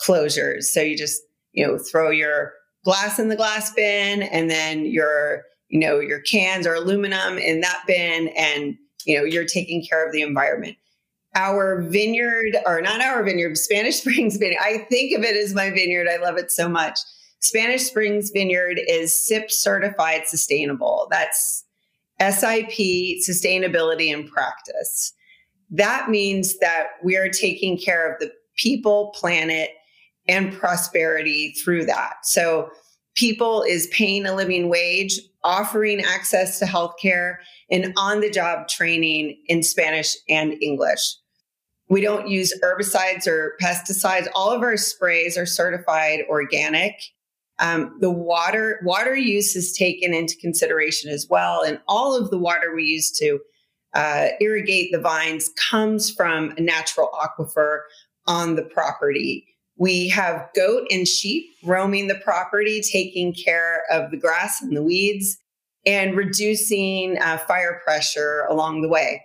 closures. 0.00 0.64
So 0.64 0.80
you 0.80 0.96
just 0.96 1.20
you 1.52 1.66
know 1.66 1.78
throw 1.78 2.10
your 2.10 2.52
glass 2.84 3.18
in 3.18 3.28
the 3.28 3.36
glass 3.36 3.72
bin, 3.72 4.22
and 4.22 4.50
then 4.50 4.86
your 4.86 5.42
you 5.68 5.78
know 5.78 6.00
your 6.00 6.20
cans 6.20 6.66
or 6.66 6.74
aluminum 6.74 7.38
in 7.38 7.60
that 7.60 7.82
bin, 7.86 8.28
and 8.28 8.76
you 9.04 9.18
know 9.18 9.24
you're 9.24 9.46
taking 9.46 9.84
care 9.84 10.06
of 10.06 10.12
the 10.12 10.22
environment 10.22 10.76
our 11.34 11.82
vineyard, 11.82 12.56
or 12.66 12.80
not 12.80 13.00
our 13.00 13.22
vineyard, 13.22 13.56
Spanish 13.56 13.96
Springs 14.00 14.36
Vineyard. 14.36 14.60
I 14.62 14.78
think 14.90 15.16
of 15.16 15.24
it 15.24 15.36
as 15.36 15.54
my 15.54 15.70
vineyard. 15.70 16.08
I 16.08 16.16
love 16.16 16.36
it 16.36 16.50
so 16.50 16.68
much. 16.68 16.98
Spanish 17.40 17.82
Springs 17.82 18.30
Vineyard 18.30 18.80
is 18.86 19.26
SIP 19.26 19.50
certified 19.50 20.26
sustainable. 20.26 21.08
That's 21.10 21.64
SIP, 22.20 22.70
sustainability 23.26 24.12
in 24.12 24.28
practice. 24.28 25.14
That 25.70 26.10
means 26.10 26.58
that 26.58 26.88
we 27.02 27.16
are 27.16 27.30
taking 27.30 27.78
care 27.78 28.12
of 28.12 28.20
the 28.20 28.30
people, 28.56 29.14
planet, 29.14 29.70
and 30.28 30.52
prosperity 30.52 31.52
through 31.52 31.86
that. 31.86 32.14
So, 32.24 32.70
people 33.16 33.62
is 33.62 33.88
paying 33.88 34.26
a 34.26 34.34
living 34.34 34.68
wage, 34.68 35.18
offering 35.42 36.00
access 36.00 36.58
to 36.58 36.64
healthcare, 36.64 37.36
and 37.70 37.92
on 37.96 38.20
the 38.20 38.30
job 38.30 38.68
training 38.68 39.40
in 39.46 39.62
Spanish 39.62 40.14
and 40.28 40.54
English. 40.62 41.16
We 41.90 42.00
don't 42.00 42.28
use 42.28 42.54
herbicides 42.62 43.26
or 43.26 43.56
pesticides. 43.60 44.28
All 44.32 44.50
of 44.50 44.62
our 44.62 44.76
sprays 44.76 45.36
are 45.36 45.44
certified 45.44 46.20
organic. 46.28 46.94
Um, 47.58 47.98
the 48.00 48.10
water 48.10 48.80
water 48.84 49.14
use 49.14 49.54
is 49.56 49.72
taken 49.76 50.14
into 50.14 50.36
consideration 50.36 51.10
as 51.10 51.26
well, 51.28 51.62
and 51.62 51.80
all 51.88 52.16
of 52.16 52.30
the 52.30 52.38
water 52.38 52.74
we 52.74 52.84
use 52.84 53.10
to 53.18 53.40
uh, 53.92 54.28
irrigate 54.40 54.92
the 54.92 55.00
vines 55.00 55.50
comes 55.58 56.10
from 56.10 56.54
a 56.56 56.60
natural 56.60 57.10
aquifer 57.12 57.80
on 58.26 58.54
the 58.54 58.62
property. 58.62 59.46
We 59.76 60.08
have 60.10 60.48
goat 60.54 60.86
and 60.90 61.08
sheep 61.08 61.46
roaming 61.64 62.06
the 62.06 62.14
property, 62.14 62.80
taking 62.80 63.34
care 63.34 63.82
of 63.90 64.10
the 64.10 64.16
grass 64.16 64.62
and 64.62 64.76
the 64.76 64.82
weeds, 64.82 65.36
and 65.84 66.16
reducing 66.16 67.18
uh, 67.20 67.38
fire 67.38 67.80
pressure 67.84 68.46
along 68.48 68.82
the 68.82 68.88
way. 68.88 69.22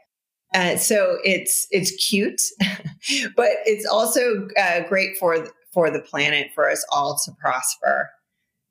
Uh, 0.56 0.78
so 0.78 1.18
it's 1.26 1.68
it's 1.70 1.92
cute, 1.92 2.42
but 3.36 3.50
it's 3.66 3.86
also 3.86 4.48
uh, 4.58 4.82
great 4.88 5.18
for 5.18 5.48
for 5.74 5.92
the 5.92 6.00
planet 6.00 6.48
for 6.56 6.70
us 6.70 6.86
all 6.92 7.20
to 7.26 7.32
prosper. 7.34 8.10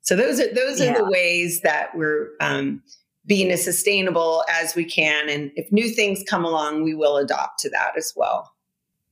So 0.01 0.15
those 0.15 0.39
are 0.39 0.51
those 0.53 0.81
yeah. 0.81 0.91
are 0.93 0.97
the 0.97 1.05
ways 1.05 1.61
that 1.61 1.95
we're 1.95 2.31
um, 2.41 2.81
being 3.27 3.51
as 3.51 3.63
sustainable 3.63 4.43
as 4.49 4.75
we 4.75 4.83
can, 4.83 5.29
and 5.29 5.51
if 5.55 5.71
new 5.71 5.89
things 5.89 6.23
come 6.27 6.43
along, 6.43 6.83
we 6.83 6.95
will 6.95 7.17
adopt 7.17 7.59
to 7.59 7.69
that 7.69 7.91
as 7.95 8.13
well. 8.15 8.51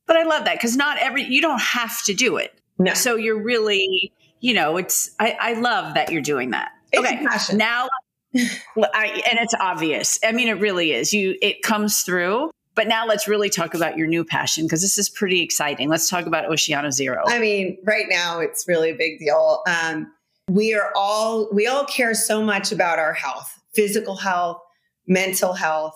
But 0.07 0.17
I 0.17 0.23
love 0.23 0.45
that 0.45 0.55
because 0.55 0.75
not 0.75 0.97
every 0.97 1.23
you 1.23 1.41
don't 1.41 1.61
have 1.61 2.03
to 2.05 2.13
do 2.13 2.37
it. 2.37 2.59
No. 2.79 2.95
So 2.95 3.15
you're 3.15 3.41
really, 3.41 4.11
you 4.39 4.55
know, 4.55 4.77
it's 4.77 5.11
I, 5.19 5.37
I 5.39 5.53
love 5.53 5.93
that 5.93 6.11
you're 6.11 6.23
doing 6.23 6.49
that. 6.51 6.71
It's 6.91 7.07
okay, 7.07 7.55
now 7.55 7.87
I, 8.35 9.21
and 9.29 9.39
it's 9.39 9.53
obvious. 9.59 10.19
I 10.23 10.31
mean, 10.31 10.47
it 10.47 10.59
really 10.59 10.91
is. 10.91 11.13
You, 11.13 11.37
it 11.41 11.61
comes 11.61 12.01
through. 12.01 12.49
But 12.75 12.87
now 12.87 13.05
let's 13.05 13.27
really 13.27 13.49
talk 13.49 13.73
about 13.73 13.97
your 13.97 14.07
new 14.07 14.25
passion 14.25 14.65
because 14.65 14.81
this 14.81 14.97
is 14.97 15.09
pretty 15.09 15.41
exciting. 15.41 15.89
Let's 15.89 16.09
talk 16.09 16.25
about 16.25 16.49
Oceano 16.49 16.91
Zero. 16.91 17.23
I 17.27 17.39
mean, 17.39 17.77
right 17.83 18.05
now 18.09 18.39
it's 18.39 18.67
really 18.67 18.89
a 18.89 18.95
big 18.95 19.19
deal. 19.19 19.61
Um, 19.67 20.11
we 20.49 20.73
are 20.73 20.91
all 20.95 21.49
we 21.53 21.67
all 21.67 21.85
care 21.85 22.13
so 22.13 22.43
much 22.43 22.71
about 22.71 22.99
our 22.99 23.13
health, 23.13 23.59
physical 23.73 24.15
health, 24.15 24.59
mental 25.07 25.53
health, 25.53 25.95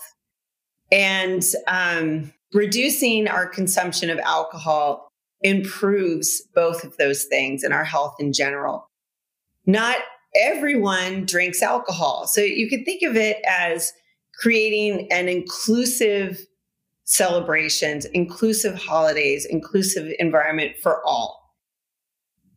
and 0.91 1.43
um, 1.67 2.31
reducing 2.53 3.27
our 3.27 3.47
consumption 3.47 4.09
of 4.09 4.19
alcohol 4.19 5.07
improves 5.41 6.41
both 6.55 6.83
of 6.83 6.95
those 6.97 7.25
things 7.25 7.63
and 7.63 7.73
our 7.73 7.83
health 7.83 8.15
in 8.19 8.33
general. 8.33 8.89
Not 9.65 9.97
everyone 10.35 11.25
drinks 11.25 11.61
alcohol, 11.61 12.27
so 12.27 12.41
you 12.41 12.69
could 12.69 12.85
think 12.85 13.01
of 13.03 13.15
it 13.15 13.37
as 13.47 13.93
creating 14.39 15.11
an 15.11 15.27
inclusive 15.27 16.45
celebrations, 17.07 18.03
inclusive 18.03 18.75
holidays, 18.75 19.45
inclusive 19.45 20.13
environment 20.19 20.73
for 20.83 21.03
all. 21.05 21.55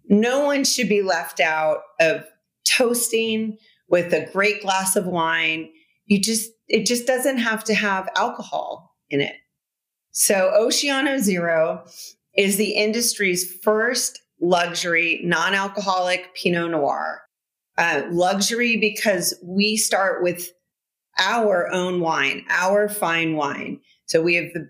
No 0.09 0.45
one 0.45 0.65
should 0.65 0.89
be 0.89 1.03
left 1.03 1.39
out 1.39 1.83
of 2.01 2.25
toasting 2.65 3.57
with 3.89 4.13
a 4.13 4.29
great 4.33 4.61
glass 4.61 4.97
of 4.97 5.07
wine. 5.07 5.71
You 6.07 6.21
just, 6.21 6.51
it 6.67 6.85
just 6.85 7.07
doesn't 7.07 7.39
have 7.39 7.63
to 7.65 7.75
have 7.75 8.11
alcohol 8.17 8.97
in 9.09 9.21
it. 9.21 9.37
So, 10.11 10.53
Oceano 10.59 11.21
Zero 11.21 11.85
is 12.37 12.57
the 12.57 12.73
industry's 12.73 13.59
first 13.63 14.21
luxury 14.41 15.21
non 15.23 15.55
alcoholic 15.55 16.35
Pinot 16.35 16.73
Noir. 16.73 17.23
Uh, 17.79 18.03
luxury 18.11 18.77
because 18.77 19.33
we 19.45 19.77
start 19.77 20.25
with 20.25 20.51
our 21.21 21.73
own 21.73 22.01
wine, 22.01 22.45
our 22.49 22.89
fine 22.89 23.37
wine. 23.37 23.81
So 24.11 24.20
we 24.20 24.35
have 24.35 24.53
the 24.53 24.68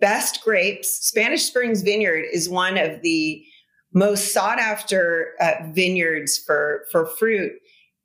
best 0.00 0.42
grapes. 0.42 0.88
Spanish 1.06 1.44
Springs 1.44 1.82
Vineyard 1.82 2.24
is 2.32 2.48
one 2.48 2.76
of 2.76 3.02
the 3.02 3.40
most 3.92 4.34
sought 4.34 4.58
after 4.58 5.34
uh, 5.40 5.70
vineyards 5.72 6.36
for, 6.36 6.86
for 6.90 7.06
fruit 7.06 7.52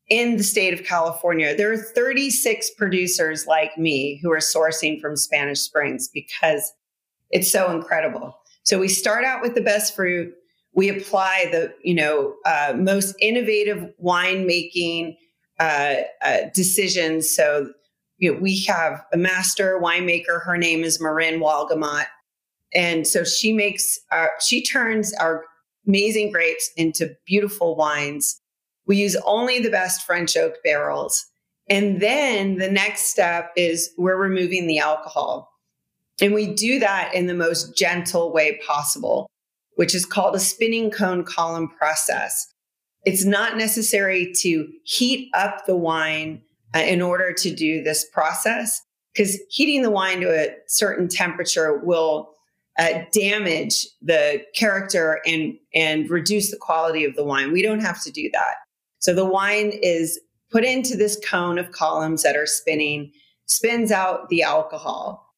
in 0.09 0.37
the 0.37 0.43
state 0.43 0.75
of 0.75 0.85
California. 0.85 1.55
There 1.55 1.73
are 1.73 1.77
36 1.77 2.69
producers 2.77 3.47
like 3.47 3.75
me 3.79 4.19
who 4.21 4.31
are 4.31 4.37
sourcing 4.37 5.01
from 5.01 5.15
Spanish 5.15 5.61
Springs 5.61 6.07
because 6.07 6.71
it's 7.31 7.51
so 7.51 7.71
incredible. 7.71 8.37
So 8.61 8.77
we 8.77 8.87
start 8.87 9.25
out 9.25 9.41
with 9.41 9.55
the 9.55 9.61
best 9.61 9.95
fruit. 9.95 10.35
We 10.75 10.89
apply 10.89 11.49
the 11.51 11.73
you 11.83 11.95
know 11.95 12.35
uh, 12.45 12.73
most 12.75 13.15
innovative 13.19 13.91
winemaking 14.03 15.17
uh, 15.59 15.95
uh, 16.23 16.37
decisions. 16.53 17.33
So 17.35 17.71
you 18.17 18.33
know, 18.33 18.39
we 18.39 18.63
have 18.65 19.03
a 19.13 19.17
master 19.17 19.79
winemaker. 19.81 20.43
Her 20.43 20.57
name 20.57 20.83
is 20.83 21.01
Marin 21.01 21.39
Walgamot. 21.39 22.05
And 22.73 23.07
so 23.07 23.23
she 23.23 23.53
makes 23.53 23.99
our, 24.11 24.31
she 24.41 24.63
turns 24.63 25.13
our 25.15 25.43
amazing 25.87 26.31
grapes 26.31 26.69
into 26.75 27.15
beautiful 27.25 27.75
wines. 27.75 28.41
We 28.87 28.97
use 28.97 29.15
only 29.25 29.59
the 29.59 29.69
best 29.69 30.05
French 30.05 30.35
oak 30.37 30.55
barrels. 30.63 31.25
And 31.69 32.01
then 32.01 32.57
the 32.57 32.69
next 32.69 33.05
step 33.05 33.51
is 33.55 33.91
we're 33.97 34.17
removing 34.17 34.67
the 34.67 34.79
alcohol. 34.79 35.51
And 36.21 36.33
we 36.33 36.53
do 36.53 36.79
that 36.79 37.13
in 37.13 37.27
the 37.27 37.33
most 37.33 37.75
gentle 37.75 38.31
way 38.31 38.59
possible, 38.65 39.29
which 39.75 39.93
is 39.93 40.05
called 40.05 40.35
a 40.35 40.39
spinning 40.39 40.91
cone 40.91 41.23
column 41.23 41.69
process. 41.69 42.47
It's 43.05 43.25
not 43.25 43.57
necessary 43.57 44.31
to 44.41 44.67
heat 44.83 45.29
up 45.33 45.65
the 45.65 45.75
wine 45.75 46.41
uh, 46.75 46.79
in 46.79 47.01
order 47.01 47.31
to 47.33 47.53
do 47.53 47.81
this 47.81 48.05
process 48.05 48.81
because 49.13 49.39
heating 49.49 49.81
the 49.81 49.89
wine 49.89 50.19
to 50.21 50.29
a 50.29 50.53
certain 50.67 51.07
temperature 51.07 51.77
will 51.77 52.31
uh, 52.77 52.99
damage 53.13 53.87
the 54.01 54.43
character 54.53 55.21
and 55.25 55.53
and 55.73 56.09
reduce 56.09 56.51
the 56.51 56.57
quality 56.57 57.05
of 57.05 57.15
the 57.15 57.23
wine. 57.23 57.51
We 57.51 57.61
don't 57.61 57.79
have 57.79 58.03
to 58.03 58.11
do 58.11 58.29
that. 58.33 58.55
So 58.99 59.13
the 59.13 59.25
wine 59.25 59.71
is 59.81 60.19
put 60.51 60.65
into 60.65 60.97
this 60.97 61.19
cone 61.25 61.57
of 61.57 61.71
columns 61.71 62.23
that 62.23 62.35
are 62.35 62.45
spinning, 62.45 63.11
spins 63.45 63.91
out 63.91 64.27
the 64.29 64.43
alcohol, 64.43 65.33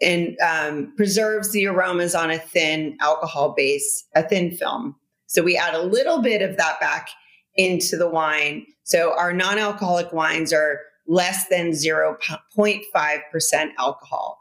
and 0.00 0.36
um, 0.40 0.94
preserves 0.96 1.52
the 1.52 1.66
aromas 1.66 2.14
on 2.14 2.30
a 2.30 2.38
thin 2.38 2.96
alcohol 3.00 3.52
base, 3.54 4.04
a 4.14 4.22
thin 4.22 4.56
film. 4.56 4.96
So 5.26 5.42
we 5.42 5.56
add 5.56 5.74
a 5.74 5.82
little 5.82 6.22
bit 6.22 6.40
of 6.40 6.56
that 6.56 6.80
back 6.80 7.10
into 7.56 7.96
the 7.96 8.08
wine. 8.08 8.66
So 8.84 9.14
our 9.16 9.32
non 9.32 9.58
alcoholic 9.58 10.12
wines 10.12 10.52
are 10.52 10.80
less 11.06 11.48
than 11.48 11.70
0.5% 11.70 13.70
alcohol. 13.78 14.40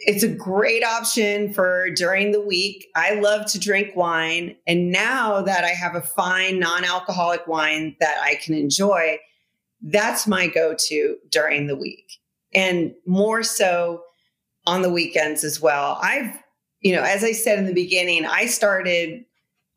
It's 0.00 0.22
a 0.22 0.28
great 0.28 0.84
option 0.84 1.52
for 1.52 1.90
during 1.90 2.30
the 2.30 2.40
week. 2.40 2.86
I 2.94 3.14
love 3.14 3.50
to 3.52 3.58
drink 3.58 3.96
wine. 3.96 4.56
And 4.66 4.92
now 4.92 5.42
that 5.42 5.64
I 5.64 5.70
have 5.70 5.94
a 5.94 6.00
fine 6.00 6.58
non 6.58 6.84
alcoholic 6.84 7.46
wine 7.46 7.96
that 8.00 8.18
I 8.22 8.36
can 8.36 8.54
enjoy, 8.54 9.18
that's 9.82 10.26
my 10.26 10.46
go 10.46 10.74
to 10.74 11.16
during 11.30 11.66
the 11.66 11.76
week. 11.76 12.12
And 12.54 12.94
more 13.06 13.42
so 13.42 14.02
on 14.66 14.82
the 14.82 14.90
weekends 14.90 15.44
as 15.44 15.60
well. 15.60 15.98
I've, 16.00 16.38
you 16.80 16.94
know, 16.94 17.02
as 17.02 17.24
I 17.24 17.32
said 17.32 17.58
in 17.58 17.66
the 17.66 17.74
beginning, 17.74 18.24
I 18.24 18.46
started 18.46 19.24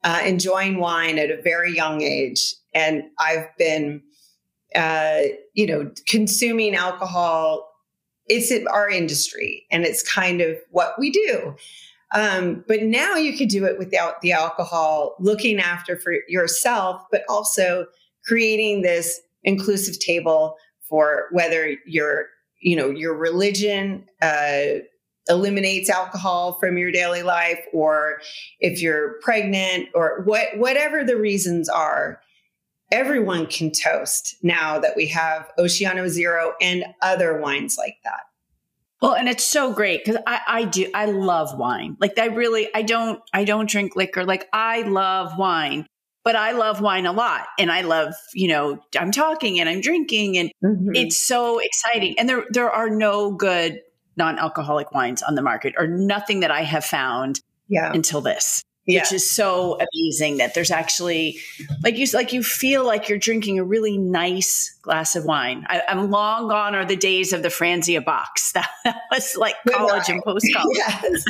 uh, 0.04 0.22
enjoying 0.26 0.80
wine 0.80 1.18
at 1.20 1.32
a 1.32 1.42
very 1.42 1.76
young 1.76 2.02
age. 2.02 2.56
And 2.74 3.04
I've 3.20 3.48
been 3.58 4.02
uh, 4.76 5.22
you 5.54 5.68
know, 5.68 5.92
consuming 6.08 6.76
alcohol. 6.76 7.70
It's 8.28 8.52
our 8.68 8.90
industry 8.90 9.66
and 9.72 9.84
it's 9.84 10.02
kind 10.02 10.42
of 10.42 10.58
what 10.70 10.98
we 10.98 11.12
do. 11.12 11.56
Um, 12.14 12.64
but 12.68 12.84
now 12.84 13.16
you 13.16 13.38
could 13.38 13.50
do 13.50 13.66
it 13.66 13.78
without 13.78 14.22
the 14.22 14.34
alcohol, 14.34 15.16
looking 15.20 15.60
after 15.60 15.98
for 15.98 16.14
yourself, 16.28 17.02
but 17.12 17.24
also 17.30 17.86
creating 18.26 18.82
this 18.82 19.22
inclusive 19.44 20.00
table 20.00 20.56
for 20.88 21.28
whether 21.32 21.76
your, 21.86 22.28
you 22.62 22.76
know, 22.76 22.90
your 22.90 23.16
religion 23.16 24.06
uh, 24.22 24.82
eliminates 25.28 25.90
alcohol 25.90 26.54
from 26.60 26.78
your 26.78 26.92
daily 26.92 27.24
life, 27.24 27.64
or 27.74 28.22
if 28.60 28.82
you're 28.82 29.20
pregnant, 29.22 29.90
or 29.94 30.22
what, 30.26 30.58
whatever 30.58 31.04
the 31.04 31.18
reasons 31.18 31.70
are 31.70 32.20
everyone 32.92 33.48
can 33.48 33.72
toast 33.72 34.36
now 34.44 34.78
that 34.80 34.96
we 34.96 35.08
have 35.08 35.50
Oceano 35.58 36.08
Zero 36.08 36.54
and 36.62 36.84
other 37.02 37.40
wines 37.40 37.78
like 37.78 37.96
that. 38.04 38.22
Well, 39.02 39.16
and 39.16 39.28
it's 39.28 39.46
so 39.46 39.74
great 39.74 40.06
because 40.06 40.22
I, 40.28 40.42
I 40.48 40.64
do 40.66 40.88
I 40.94 41.06
love 41.06 41.58
wine. 41.58 41.98
Like 42.00 42.20
I 42.20 42.26
really 42.26 42.70
I 42.76 42.84
don't 42.84 43.20
I 43.34 43.46
don't 43.46 43.70
drink 43.70 43.96
liquor. 43.96 44.26
Like 44.26 44.48
I 44.54 44.84
love 44.84 45.38
wine, 45.40 45.88
but 46.24 46.36
I 46.36 46.52
love 46.52 46.82
wine 46.82 47.08
a 47.08 47.12
lot, 47.12 47.48
and 47.58 47.72
I 47.72 47.82
love 47.82 48.14
you 48.34 48.48
know 48.48 48.80
I'm 49.00 49.12
talking 49.12 49.60
and 49.60 49.68
I'm 49.68 49.82
drinking, 49.82 50.38
and 50.38 50.52
mm-hmm. 50.64 50.92
it's 50.94 51.18
so 51.18 51.58
exciting. 51.60 52.20
And 52.20 52.30
there 52.30 52.46
there 52.52 52.70
are 52.70 52.92
no 52.92 53.32
good 53.32 53.82
non-alcoholic 54.18 54.92
wines 54.92 55.22
on 55.22 55.36
the 55.36 55.42
market, 55.42 55.74
or 55.78 55.88
nothing 55.88 56.42
that 56.42 56.52
I 56.52 56.62
have 56.62 56.86
found 56.86 57.42
yeah. 57.68 57.92
until 57.94 58.22
this 58.22 58.64
yeah. 58.86 59.02
which 59.02 59.12
is 59.14 59.30
so 59.30 59.78
amazing 59.80 60.38
that 60.38 60.54
there's 60.54 60.72
actually 60.72 61.40
like 61.84 61.98
you 61.98 62.08
like 62.14 62.34
you 62.34 62.44
feel 62.44 62.86
like 62.86 63.10
you're 63.10 63.18
drinking 63.18 63.60
a 63.60 63.64
really 63.64 63.98
nice 63.98 64.78
glass 64.82 65.16
of 65.16 65.26
wine. 65.26 65.66
I, 65.70 65.84
am 65.88 66.10
long 66.10 66.48
gone 66.50 66.76
are 66.76 66.86
the 66.86 66.96
days 66.96 67.34
of 67.34 67.44
the 67.44 67.50
Franzia 67.50 68.04
box. 68.04 68.54
That, 68.54 68.70
that 68.84 69.02
was 69.12 69.36
like 69.38 69.56
college 69.70 70.10
and 70.10 70.22
post 70.24 70.48
college. 70.54 70.78
yes. 70.78 71.24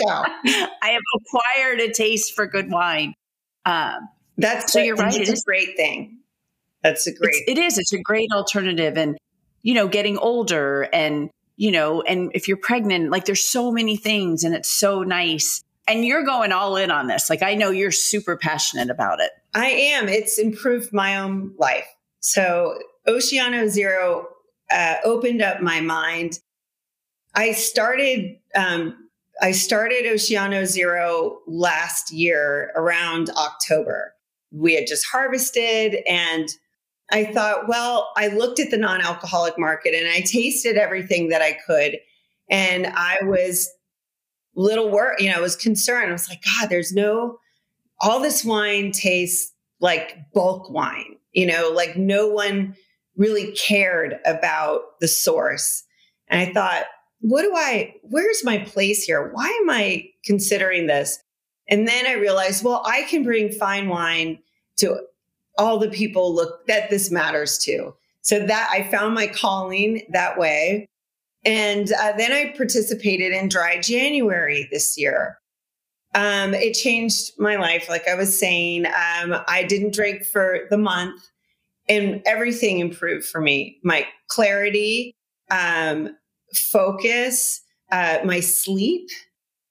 I 0.06 0.90
have 0.90 1.02
acquired 1.16 1.80
a 1.80 1.92
taste 1.92 2.34
for 2.34 2.46
good 2.46 2.70
wine. 2.70 3.14
Um, 3.66 4.08
That's 4.38 4.72
so 4.72 4.80
you're 4.80 4.96
right. 4.96 5.14
It's 5.14 5.42
a 5.42 5.44
great 5.44 5.76
thing. 5.76 6.18
That's 6.82 7.06
a 7.06 7.12
great. 7.12 7.34
It's, 7.34 7.42
it 7.50 7.58
is. 7.58 7.78
It's 7.78 7.92
a 7.92 8.00
great 8.00 8.28
alternative, 8.32 8.96
and 8.96 9.16
you 9.62 9.74
know, 9.74 9.88
getting 9.88 10.18
older, 10.18 10.88
and 10.92 11.30
you 11.56 11.70
know, 11.70 12.02
and 12.02 12.30
if 12.34 12.48
you're 12.48 12.56
pregnant, 12.56 13.10
like 13.10 13.24
there's 13.24 13.42
so 13.42 13.70
many 13.70 13.96
things, 13.96 14.44
and 14.44 14.54
it's 14.54 14.70
so 14.70 15.02
nice 15.02 15.64
and 15.86 16.04
you're 16.04 16.24
going 16.24 16.52
all 16.52 16.76
in 16.76 16.90
on 16.90 17.06
this. 17.06 17.28
Like 17.28 17.42
I 17.42 17.54
know 17.54 17.70
you're 17.70 17.92
super 17.92 18.36
passionate 18.36 18.90
about 18.90 19.20
it. 19.20 19.30
I 19.54 19.66
am. 19.66 20.08
It's 20.08 20.38
improved 20.38 20.92
my 20.92 21.16
own 21.16 21.54
life. 21.58 21.86
So 22.20 22.78
Oceano 23.06 23.68
Zero 23.68 24.28
uh, 24.70 24.96
opened 25.04 25.42
up 25.42 25.60
my 25.60 25.80
mind. 25.80 26.38
I 27.34 27.52
started. 27.52 28.38
Um, 28.54 29.08
I 29.40 29.52
started 29.52 30.04
Oceano 30.04 30.64
Zero 30.66 31.38
last 31.46 32.12
year 32.12 32.70
around 32.76 33.30
October. 33.30 34.14
We 34.52 34.74
had 34.74 34.86
just 34.86 35.06
harvested, 35.10 35.96
and 36.08 36.48
I 37.10 37.24
thought, 37.24 37.68
well, 37.68 38.10
I 38.16 38.28
looked 38.28 38.60
at 38.60 38.70
the 38.70 38.78
non-alcoholic 38.78 39.58
market 39.58 39.94
and 39.94 40.08
I 40.08 40.20
tasted 40.20 40.76
everything 40.76 41.28
that 41.28 41.42
I 41.42 41.58
could, 41.66 41.98
and 42.50 42.86
I 42.86 43.18
was 43.22 43.70
little 44.54 44.90
worried, 44.90 45.20
you 45.20 45.30
know, 45.30 45.38
I 45.38 45.40
was 45.40 45.56
concerned. 45.56 46.10
I 46.10 46.12
was 46.12 46.28
like, 46.28 46.42
God, 46.42 46.68
there's 46.68 46.92
no, 46.92 47.38
all 48.00 48.20
this 48.20 48.44
wine 48.44 48.92
tastes 48.92 49.52
like 49.80 50.16
bulk 50.32 50.70
wine, 50.70 51.16
you 51.32 51.46
know, 51.46 51.70
like 51.74 51.96
no 51.96 52.28
one 52.28 52.76
really 53.16 53.52
cared 53.52 54.18
about 54.24 54.98
the 55.00 55.08
source. 55.08 55.84
And 56.28 56.40
I 56.40 56.52
thought, 56.52 56.84
what 57.20 57.42
do 57.42 57.52
I, 57.54 57.94
where's 58.02 58.44
my 58.44 58.58
place 58.58 59.04
here? 59.04 59.30
Why 59.32 59.46
am 59.62 59.70
I 59.70 60.08
considering 60.24 60.86
this? 60.86 61.18
And 61.68 61.86
then 61.86 62.06
I 62.06 62.14
realized, 62.14 62.64
well, 62.64 62.82
I 62.84 63.02
can 63.02 63.22
bring 63.22 63.52
fine 63.52 63.88
wine 63.88 64.38
to 64.78 65.00
all 65.58 65.78
the 65.78 65.90
people 65.90 66.34
look 66.34 66.66
that 66.66 66.90
this 66.90 67.10
matters 67.10 67.58
to. 67.58 67.94
So 68.22 68.46
that 68.46 68.68
I 68.70 68.84
found 68.84 69.14
my 69.14 69.26
calling 69.26 70.02
that 70.10 70.38
way. 70.38 70.88
And 71.44 71.92
uh, 71.92 72.12
then 72.16 72.32
I 72.32 72.54
participated 72.56 73.32
in 73.32 73.48
Dry 73.48 73.80
January 73.80 74.68
this 74.70 74.96
year. 74.96 75.38
Um, 76.14 76.54
it 76.54 76.74
changed 76.74 77.32
my 77.38 77.56
life. 77.56 77.88
Like 77.88 78.06
I 78.06 78.14
was 78.14 78.38
saying, 78.38 78.86
um, 78.86 79.34
I 79.48 79.64
didn't 79.64 79.94
drink 79.94 80.24
for 80.24 80.60
the 80.70 80.78
month 80.78 81.20
and 81.88 82.22
everything 82.26 82.78
improved 82.78 83.26
for 83.26 83.40
me. 83.40 83.78
My 83.82 84.06
clarity, 84.28 85.16
um, 85.50 86.16
focus, 86.54 87.60
uh, 87.90 88.18
my 88.24 88.40
sleep, 88.40 89.08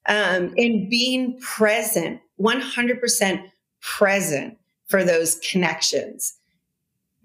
um, 0.07 0.53
and 0.57 0.89
being 0.89 1.39
present, 1.39 2.19
100% 2.39 3.43
present 3.81 4.57
for 4.91 5.03
those 5.03 5.39
connections. 5.49 6.35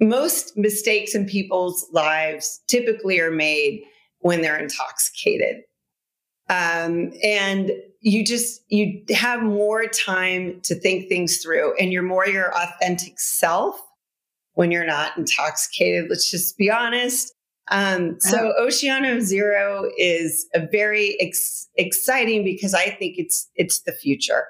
Most 0.01 0.57
mistakes 0.57 1.15
in 1.15 1.27
people's 1.27 1.87
lives 1.93 2.63
typically 2.69 3.19
are 3.19 3.31
made 3.31 3.83
when 4.21 4.41
they're 4.41 4.59
intoxicated. 4.59 5.63
Um, 6.49 7.13
and 7.25 7.73
you 8.01 8.25
just 8.25 8.63
you 8.69 9.03
have 9.11 9.43
more 9.43 9.87
time 9.87 10.61
to 10.63 10.77
think 10.77 11.09
things 11.09 11.39
through 11.39 11.75
and 11.77 11.93
you're 11.93 12.05
more 12.05 12.27
your 12.27 12.57
authentic 12.57 13.19
self 13.19 13.81
when 14.55 14.71
you're 14.71 14.87
not 14.87 15.19
intoxicated 15.19 16.09
let's 16.09 16.31
just 16.31 16.57
be 16.57 16.71
honest 16.71 17.35
um, 17.69 18.17
so 18.21 18.55
oceano 18.61 19.21
zero 19.21 19.91
is 19.99 20.47
a 20.55 20.65
very 20.71 21.21
ex- 21.21 21.67
exciting 21.75 22.45
because 22.45 22.75
i 22.75 22.91
think 22.91 23.17
it's 23.19 23.49
it's 23.57 23.81
the 23.81 23.93
future 23.93 24.45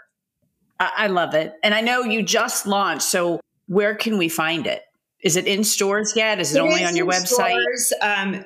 I 0.79 1.07
love 1.07 1.35
it 1.35 1.55
and 1.63 1.75
i 1.75 1.81
know 1.81 2.03
you 2.03 2.23
just 2.23 2.67
launched 2.67 3.03
so 3.03 3.41
where 3.67 3.95
can 3.95 4.19
we 4.19 4.29
find 4.29 4.67
it 4.67 4.83
is 5.23 5.37
it 5.37 5.47
in 5.47 5.65
stores 5.65 6.15
yet 6.15 6.39
is 6.39 6.55
it, 6.55 6.59
it 6.59 6.63
only 6.63 6.85
on 6.85 6.97
your 6.97 7.07
website 7.07 7.27
stores. 7.27 7.93
Um, 8.03 8.45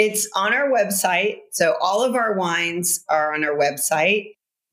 it's 0.00 0.26
on 0.34 0.54
our 0.54 0.70
website. 0.70 1.40
So 1.50 1.74
all 1.82 2.02
of 2.02 2.14
our 2.14 2.34
wines 2.34 3.04
are 3.10 3.34
on 3.34 3.44
our 3.44 3.54
website, 3.54 4.30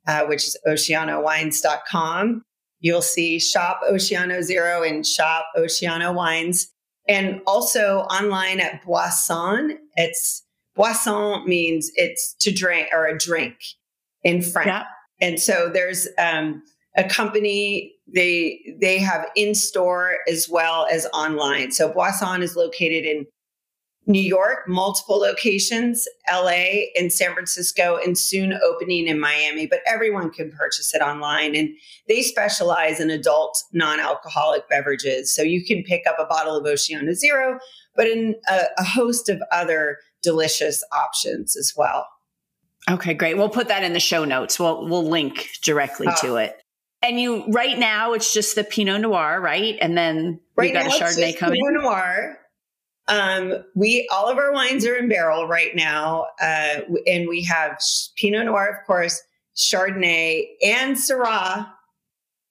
uh, 0.08 0.22
which 0.22 0.48
is 0.48 0.58
oceanowines.com. 0.66 2.44
You'll 2.80 3.02
see 3.02 3.38
Shop 3.38 3.82
Oceano 3.92 4.42
Zero 4.42 4.84
and 4.84 5.06
Shop 5.06 5.48
Oceano 5.58 6.16
Wines. 6.16 6.72
And 7.10 7.42
also 7.46 8.00
online 8.10 8.62
at 8.62 8.82
Boisson. 8.86 9.78
It's 9.98 10.44
Boisson 10.78 11.46
means 11.46 11.92
it's 11.96 12.34
to 12.40 12.52
drink 12.54 12.88
or 12.94 13.06
a 13.06 13.18
drink 13.18 13.58
in 14.24 14.42
French. 14.42 14.68
Yeah. 14.68 14.86
And 15.20 15.42
so 15.42 15.70
there's 15.74 16.08
um, 16.18 16.64
a 16.98 17.04
company 17.04 17.94
they 18.14 18.76
they 18.82 18.98
have 18.98 19.28
in 19.36 19.54
store 19.56 20.18
as 20.30 20.50
well 20.50 20.88
as 20.92 21.08
online. 21.14 21.72
So 21.72 21.92
Boisson 21.92 22.42
is 22.42 22.56
located 22.56 23.06
in 23.06 23.26
New 24.08 24.22
York, 24.22 24.68
multiple 24.70 25.18
locations, 25.18 26.08
LA 26.32 26.86
and 26.98 27.12
San 27.12 27.34
Francisco, 27.34 28.00
and 28.04 28.18
soon 28.18 28.54
opening 28.66 29.06
in 29.08 29.20
Miami. 29.20 29.68
But 29.68 29.82
everyone 29.86 30.32
can 30.32 30.50
purchase 30.52 30.94
it 30.96 31.02
online. 31.02 31.56
And 31.56 31.70
they 32.08 32.22
specialize 32.22 33.02
in 33.02 33.10
adult 33.10 33.62
non 33.74 34.00
alcoholic 34.00 34.68
beverages. 34.70 35.34
So 35.36 35.42
you 35.42 35.64
can 35.64 35.84
pick 35.84 36.08
up 36.08 36.16
a 36.20 36.26
bottle 36.26 36.56
of 36.56 36.66
Oceano 36.66 37.14
Zero, 37.14 37.60
but 37.96 38.08
in 38.08 38.36
a, 38.50 38.62
a 38.78 38.84
host 38.84 39.28
of 39.28 39.42
other 39.52 39.98
delicious 40.24 40.84
options 40.94 41.58
as 41.58 41.74
well. 41.76 42.08
Okay, 42.90 43.14
great. 43.14 43.36
We'll 43.36 43.50
put 43.50 43.68
that 43.68 43.84
in 43.84 43.92
the 43.92 44.00
show 44.00 44.24
notes. 44.24 44.58
We'll 44.58 44.88
we'll 44.88 45.08
link 45.08 45.50
directly 45.62 46.08
oh. 46.10 46.16
to 46.22 46.36
it. 46.38 46.64
And 47.02 47.20
you 47.20 47.46
right 47.50 47.78
now 47.78 48.14
it's 48.14 48.34
just 48.34 48.56
the 48.56 48.64
Pinot 48.64 49.02
Noir, 49.02 49.40
right? 49.40 49.78
And 49.80 49.98
then 49.98 50.40
right 50.56 50.70
we 50.70 50.74
got 50.74 50.88
a 50.88 50.90
Chardonnay 50.90 51.38
coming. 51.38 51.60
Pinot 51.62 51.84
Noir 51.84 52.40
um, 53.08 53.54
we 53.74 54.08
all 54.12 54.30
of 54.30 54.38
our 54.38 54.52
wines 54.52 54.86
are 54.86 54.96
in 54.96 55.08
barrel 55.08 55.48
right 55.48 55.76
now, 55.76 56.28
uh, 56.42 56.82
and 57.06 57.28
we 57.28 57.44
have 57.44 57.80
Pinot 58.18 58.46
Noir, 58.46 58.68
of 58.68 58.86
course, 58.86 59.22
Chardonnay, 59.56 60.46
and 60.64 60.96
Syrah. 60.98 61.72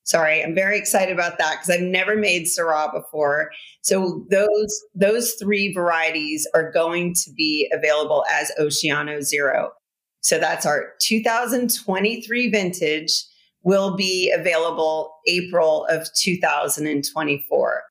Sorry, 0.05 0.43
I'm 0.43 0.55
very 0.55 0.79
excited 0.79 1.13
about 1.13 1.37
that 1.39 1.57
because 1.57 1.71
I've 1.71 1.87
never 1.87 2.17
made 2.17 2.45
Syrah 2.45 2.93
before. 2.93 3.51
So 3.83 4.25
those 4.31 4.83
those 4.95 5.33
three 5.35 5.75
varieties 5.75 6.49
are 6.55 6.71
going 6.71 7.15
to 7.15 7.33
be 7.33 7.71
available 7.73 8.25
as 8.31 8.51
Oceano 8.59 9.23
Zero. 9.23 9.73
So 10.21 10.39
that's 10.39 10.65
our 10.65 10.95
2023 11.01 12.51
vintage 12.51 13.25
will 13.67 13.97
be 13.97 14.31
available 14.31 15.13
April 15.27 15.87
of 15.91 16.09
2024. 16.15 17.83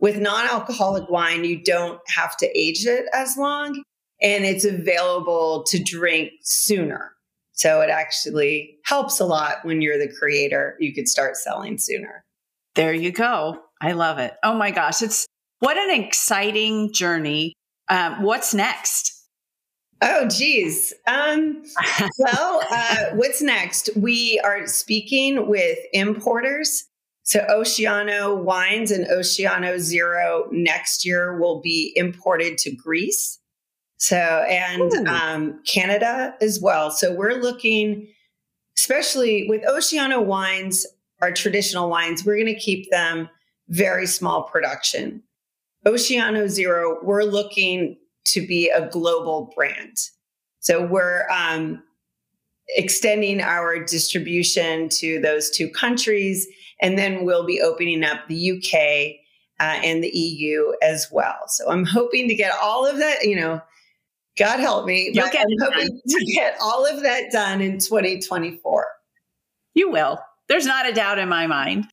With 0.00 0.18
non 0.18 0.46
alcoholic 0.46 1.10
wine, 1.10 1.44
you 1.44 1.62
don't 1.62 2.00
have 2.08 2.36
to 2.38 2.58
age 2.58 2.86
it 2.86 3.04
as 3.12 3.36
long 3.36 3.82
and 4.22 4.44
it's 4.44 4.64
available 4.64 5.62
to 5.64 5.82
drink 5.82 6.32
sooner. 6.42 7.12
So 7.52 7.82
it 7.82 7.90
actually 7.90 8.78
helps 8.84 9.20
a 9.20 9.26
lot 9.26 9.56
when 9.62 9.82
you're 9.82 9.98
the 9.98 10.12
creator. 10.12 10.76
You 10.80 10.94
could 10.94 11.06
start 11.06 11.36
selling 11.36 11.76
sooner. 11.76 12.24
There 12.74 12.94
you 12.94 13.12
go. 13.12 13.58
I 13.80 13.92
love 13.92 14.18
it. 14.18 14.34
Oh 14.42 14.54
my 14.54 14.70
gosh. 14.70 15.02
It's 15.02 15.26
What 15.58 15.76
an 15.76 16.02
exciting 16.02 16.92
journey. 16.94 17.52
Um, 17.88 18.22
what's 18.22 18.54
next? 18.54 19.19
Oh, 20.02 20.28
geez. 20.28 20.94
Um, 21.06 21.62
well, 22.18 22.62
uh, 22.70 23.10
what's 23.14 23.42
next? 23.42 23.90
We 23.96 24.40
are 24.44 24.66
speaking 24.66 25.48
with 25.48 25.78
importers. 25.92 26.84
So, 27.22 27.40
Oceano 27.50 28.42
wines 28.42 28.90
and 28.90 29.06
Oceano 29.06 29.78
Zero 29.78 30.48
next 30.50 31.04
year 31.04 31.38
will 31.38 31.60
be 31.60 31.92
imported 31.96 32.56
to 32.58 32.74
Greece. 32.74 33.38
So, 33.98 34.16
and 34.16 35.06
um, 35.06 35.60
Canada 35.66 36.34
as 36.40 36.60
well. 36.60 36.90
So, 36.90 37.14
we're 37.14 37.34
looking, 37.34 38.08
especially 38.78 39.46
with 39.48 39.62
Oceano 39.64 40.24
wines, 40.24 40.86
our 41.20 41.30
traditional 41.30 41.90
wines, 41.90 42.24
we're 42.24 42.36
going 42.36 42.46
to 42.46 42.58
keep 42.58 42.90
them 42.90 43.28
very 43.68 44.06
small 44.06 44.44
production. 44.44 45.22
Oceano 45.86 46.48
Zero, 46.48 46.98
we're 47.02 47.24
looking 47.24 47.96
to 48.26 48.46
be 48.46 48.68
a 48.68 48.88
global 48.88 49.52
brand. 49.54 49.96
So 50.60 50.86
we're 50.86 51.28
um, 51.30 51.82
extending 52.76 53.40
our 53.40 53.82
distribution 53.84 54.88
to 54.90 55.20
those 55.20 55.50
two 55.50 55.68
countries, 55.70 56.46
and 56.80 56.98
then 56.98 57.24
we'll 57.24 57.46
be 57.46 57.60
opening 57.60 58.04
up 58.04 58.28
the 58.28 58.52
UK 58.52 59.16
uh, 59.60 59.80
and 59.84 60.02
the 60.02 60.08
EU 60.08 60.72
as 60.82 61.08
well. 61.10 61.40
So 61.48 61.70
I'm 61.70 61.84
hoping 61.84 62.28
to 62.28 62.34
get 62.34 62.52
all 62.62 62.86
of 62.86 62.98
that, 62.98 63.24
you 63.24 63.36
know, 63.36 63.60
God 64.38 64.60
help 64.60 64.86
me, 64.86 65.10
You'll 65.12 65.28
get 65.28 65.46
I'm 65.46 65.72
hoping 65.72 66.00
to 66.06 66.24
get 66.34 66.56
all 66.62 66.86
of 66.86 67.02
that 67.02 67.30
done 67.30 67.60
in 67.60 67.78
2024. 67.78 68.86
You 69.74 69.90
will. 69.90 70.18
There's 70.48 70.66
not 70.66 70.88
a 70.88 70.92
doubt 70.92 71.18
in 71.18 71.28
my 71.28 71.46
mind. 71.46 71.86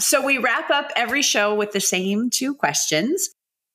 So 0.00 0.24
we 0.24 0.38
wrap 0.38 0.70
up 0.70 0.90
every 0.96 1.22
show 1.22 1.54
with 1.54 1.72
the 1.72 1.80
same 1.80 2.30
two 2.30 2.54
questions. 2.54 3.30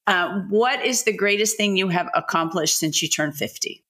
Uh, 0.08 0.42
what 0.50 0.84
is 0.84 1.04
the 1.04 1.16
greatest 1.16 1.58
thing 1.58 1.76
you 1.76 1.90
have 1.90 2.10
accomplished 2.16 2.80
since 2.80 3.02
you 3.02 3.10
turned 3.10 3.36
50? 3.36 3.84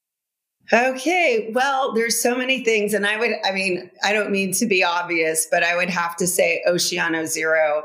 Okay, 0.74 1.50
well, 1.54 1.94
there's 1.94 2.20
so 2.20 2.36
many 2.36 2.64
things. 2.64 2.94
And 2.94 3.06
I 3.06 3.18
would, 3.18 3.32
I 3.46 3.52
mean, 3.52 3.90
I 4.04 4.12
don't 4.12 4.32
mean 4.32 4.52
to 4.54 4.66
be 4.66 4.84
obvious, 4.84 5.48
but 5.50 5.64
I 5.64 5.76
would 5.78 5.90
have 5.90 6.18
to 6.18 6.28
say 6.28 6.62
Oceano 6.68 7.26
Zero 7.26 7.84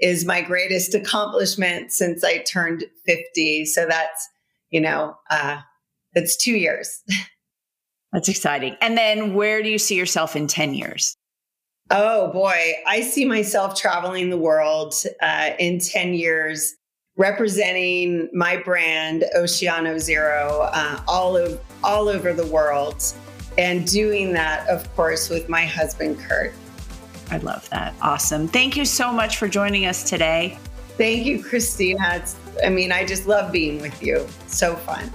is 0.00 0.24
my 0.24 0.40
greatest 0.40 0.94
accomplishment 0.94 1.92
since 1.92 2.24
I 2.24 2.38
turned 2.38 2.84
50. 3.04 3.66
So 3.66 3.86
that's, 3.86 4.28
you 4.70 4.80
know, 4.80 5.16
uh, 5.30 5.58
that's 6.14 6.36
two 6.36 6.54
years. 6.54 7.02
That's 8.12 8.28
exciting. 8.28 8.76
And 8.82 8.98
then 8.98 9.32
where 9.32 9.62
do 9.62 9.70
you 9.70 9.78
see 9.78 9.96
yourself 9.96 10.36
in 10.36 10.46
10 10.46 10.74
years? 10.74 11.16
Oh 11.90 12.30
boy, 12.30 12.74
I 12.86 13.00
see 13.00 13.24
myself 13.24 13.74
traveling 13.74 14.28
the 14.28 14.36
world 14.36 14.94
uh, 15.22 15.52
in 15.58 15.78
10 15.78 16.12
years 16.12 16.74
representing 17.16 18.28
my 18.32 18.56
brand 18.56 19.24
Oceano 19.36 19.98
Zero 19.98 20.68
uh, 20.72 21.02
all 21.06 21.36
of 21.36 21.60
all 21.84 22.08
over 22.08 22.32
the 22.32 22.46
world, 22.46 23.04
and 23.58 23.86
doing 23.86 24.32
that, 24.32 24.68
of 24.68 24.94
course, 24.96 25.28
with 25.28 25.48
my 25.48 25.64
husband 25.64 26.18
Kurt. 26.18 26.54
I 27.30 27.38
love 27.38 27.68
that. 27.70 27.94
Awesome. 28.02 28.48
Thank 28.48 28.76
you 28.76 28.84
so 28.84 29.12
much 29.12 29.38
for 29.38 29.48
joining 29.48 29.86
us 29.86 30.08
today. 30.08 30.58
Thank 30.98 31.24
you, 31.24 31.42
Christina. 31.42 32.16
It's, 32.16 32.36
I 32.64 32.68
mean, 32.68 32.92
I 32.92 33.04
just 33.04 33.26
love 33.26 33.50
being 33.50 33.80
with 33.80 34.02
you. 34.02 34.26
So 34.46 34.76
fun. 34.76 35.10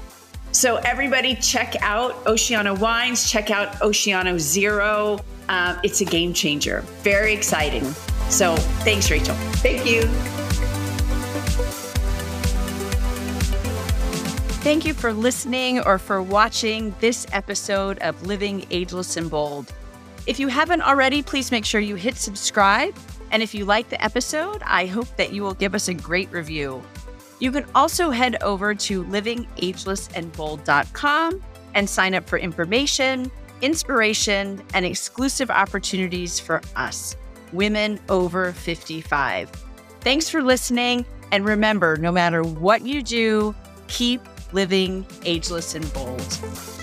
So, 0.51 0.77
everybody, 0.77 1.35
check 1.35 1.75
out 1.81 2.25
Oceano 2.25 2.77
Wines, 2.79 3.29
check 3.29 3.51
out 3.51 3.73
Oceano 3.73 4.39
Zero. 4.39 5.19
Uh, 5.49 5.79
it's 5.83 6.01
a 6.01 6.05
game 6.05 6.33
changer. 6.33 6.81
Very 7.03 7.33
exciting. 7.33 7.83
So, 8.29 8.55
thanks, 8.83 9.11
Rachel. 9.11 9.35
Thank 9.57 9.85
you. 9.85 10.01
Thank 14.67 14.83
you 14.83 14.91
for 14.93 15.13
listening 15.13 15.79
or 15.79 15.97
for 15.97 16.21
watching 16.21 16.93
this 16.99 17.25
episode 17.31 17.99
of 17.99 18.27
Living 18.27 18.65
Ageless 18.69 19.15
and 19.15 19.31
Bold. 19.31 19.73
If 20.25 20.41
you 20.41 20.49
haven't 20.49 20.81
already, 20.81 21.23
please 21.23 21.51
make 21.51 21.63
sure 21.63 21.79
you 21.79 21.95
hit 21.95 22.17
subscribe. 22.17 22.93
And 23.31 23.41
if 23.41 23.55
you 23.55 23.63
like 23.63 23.87
the 23.87 24.03
episode, 24.03 24.61
I 24.65 24.85
hope 24.85 25.07
that 25.15 25.31
you 25.31 25.41
will 25.41 25.53
give 25.53 25.73
us 25.73 25.87
a 25.87 25.93
great 25.93 26.29
review. 26.33 26.83
You 27.39 27.53
can 27.53 27.65
also 27.75 28.09
head 28.09 28.43
over 28.43 28.75
to 28.75 29.05
livingagelessandbold.com 29.05 31.43
and 31.73 31.89
sign 31.89 32.13
up 32.13 32.27
for 32.27 32.37
information, 32.37 33.31
inspiration, 33.61 34.61
and 34.73 34.85
exclusive 34.85 35.49
opportunities 35.49 36.41
for 36.41 36.59
us, 36.75 37.15
women 37.53 38.01
over 38.09 38.51
55. 38.51 39.49
Thanks 40.01 40.27
for 40.27 40.43
listening. 40.43 41.05
And 41.31 41.45
remember, 41.45 41.95
no 41.95 42.11
matter 42.11 42.43
what 42.43 42.81
you 42.81 43.01
do, 43.01 43.55
keep 43.87 44.19
living 44.53 45.05
ageless 45.25 45.75
and 45.75 45.91
bold. 45.93 46.76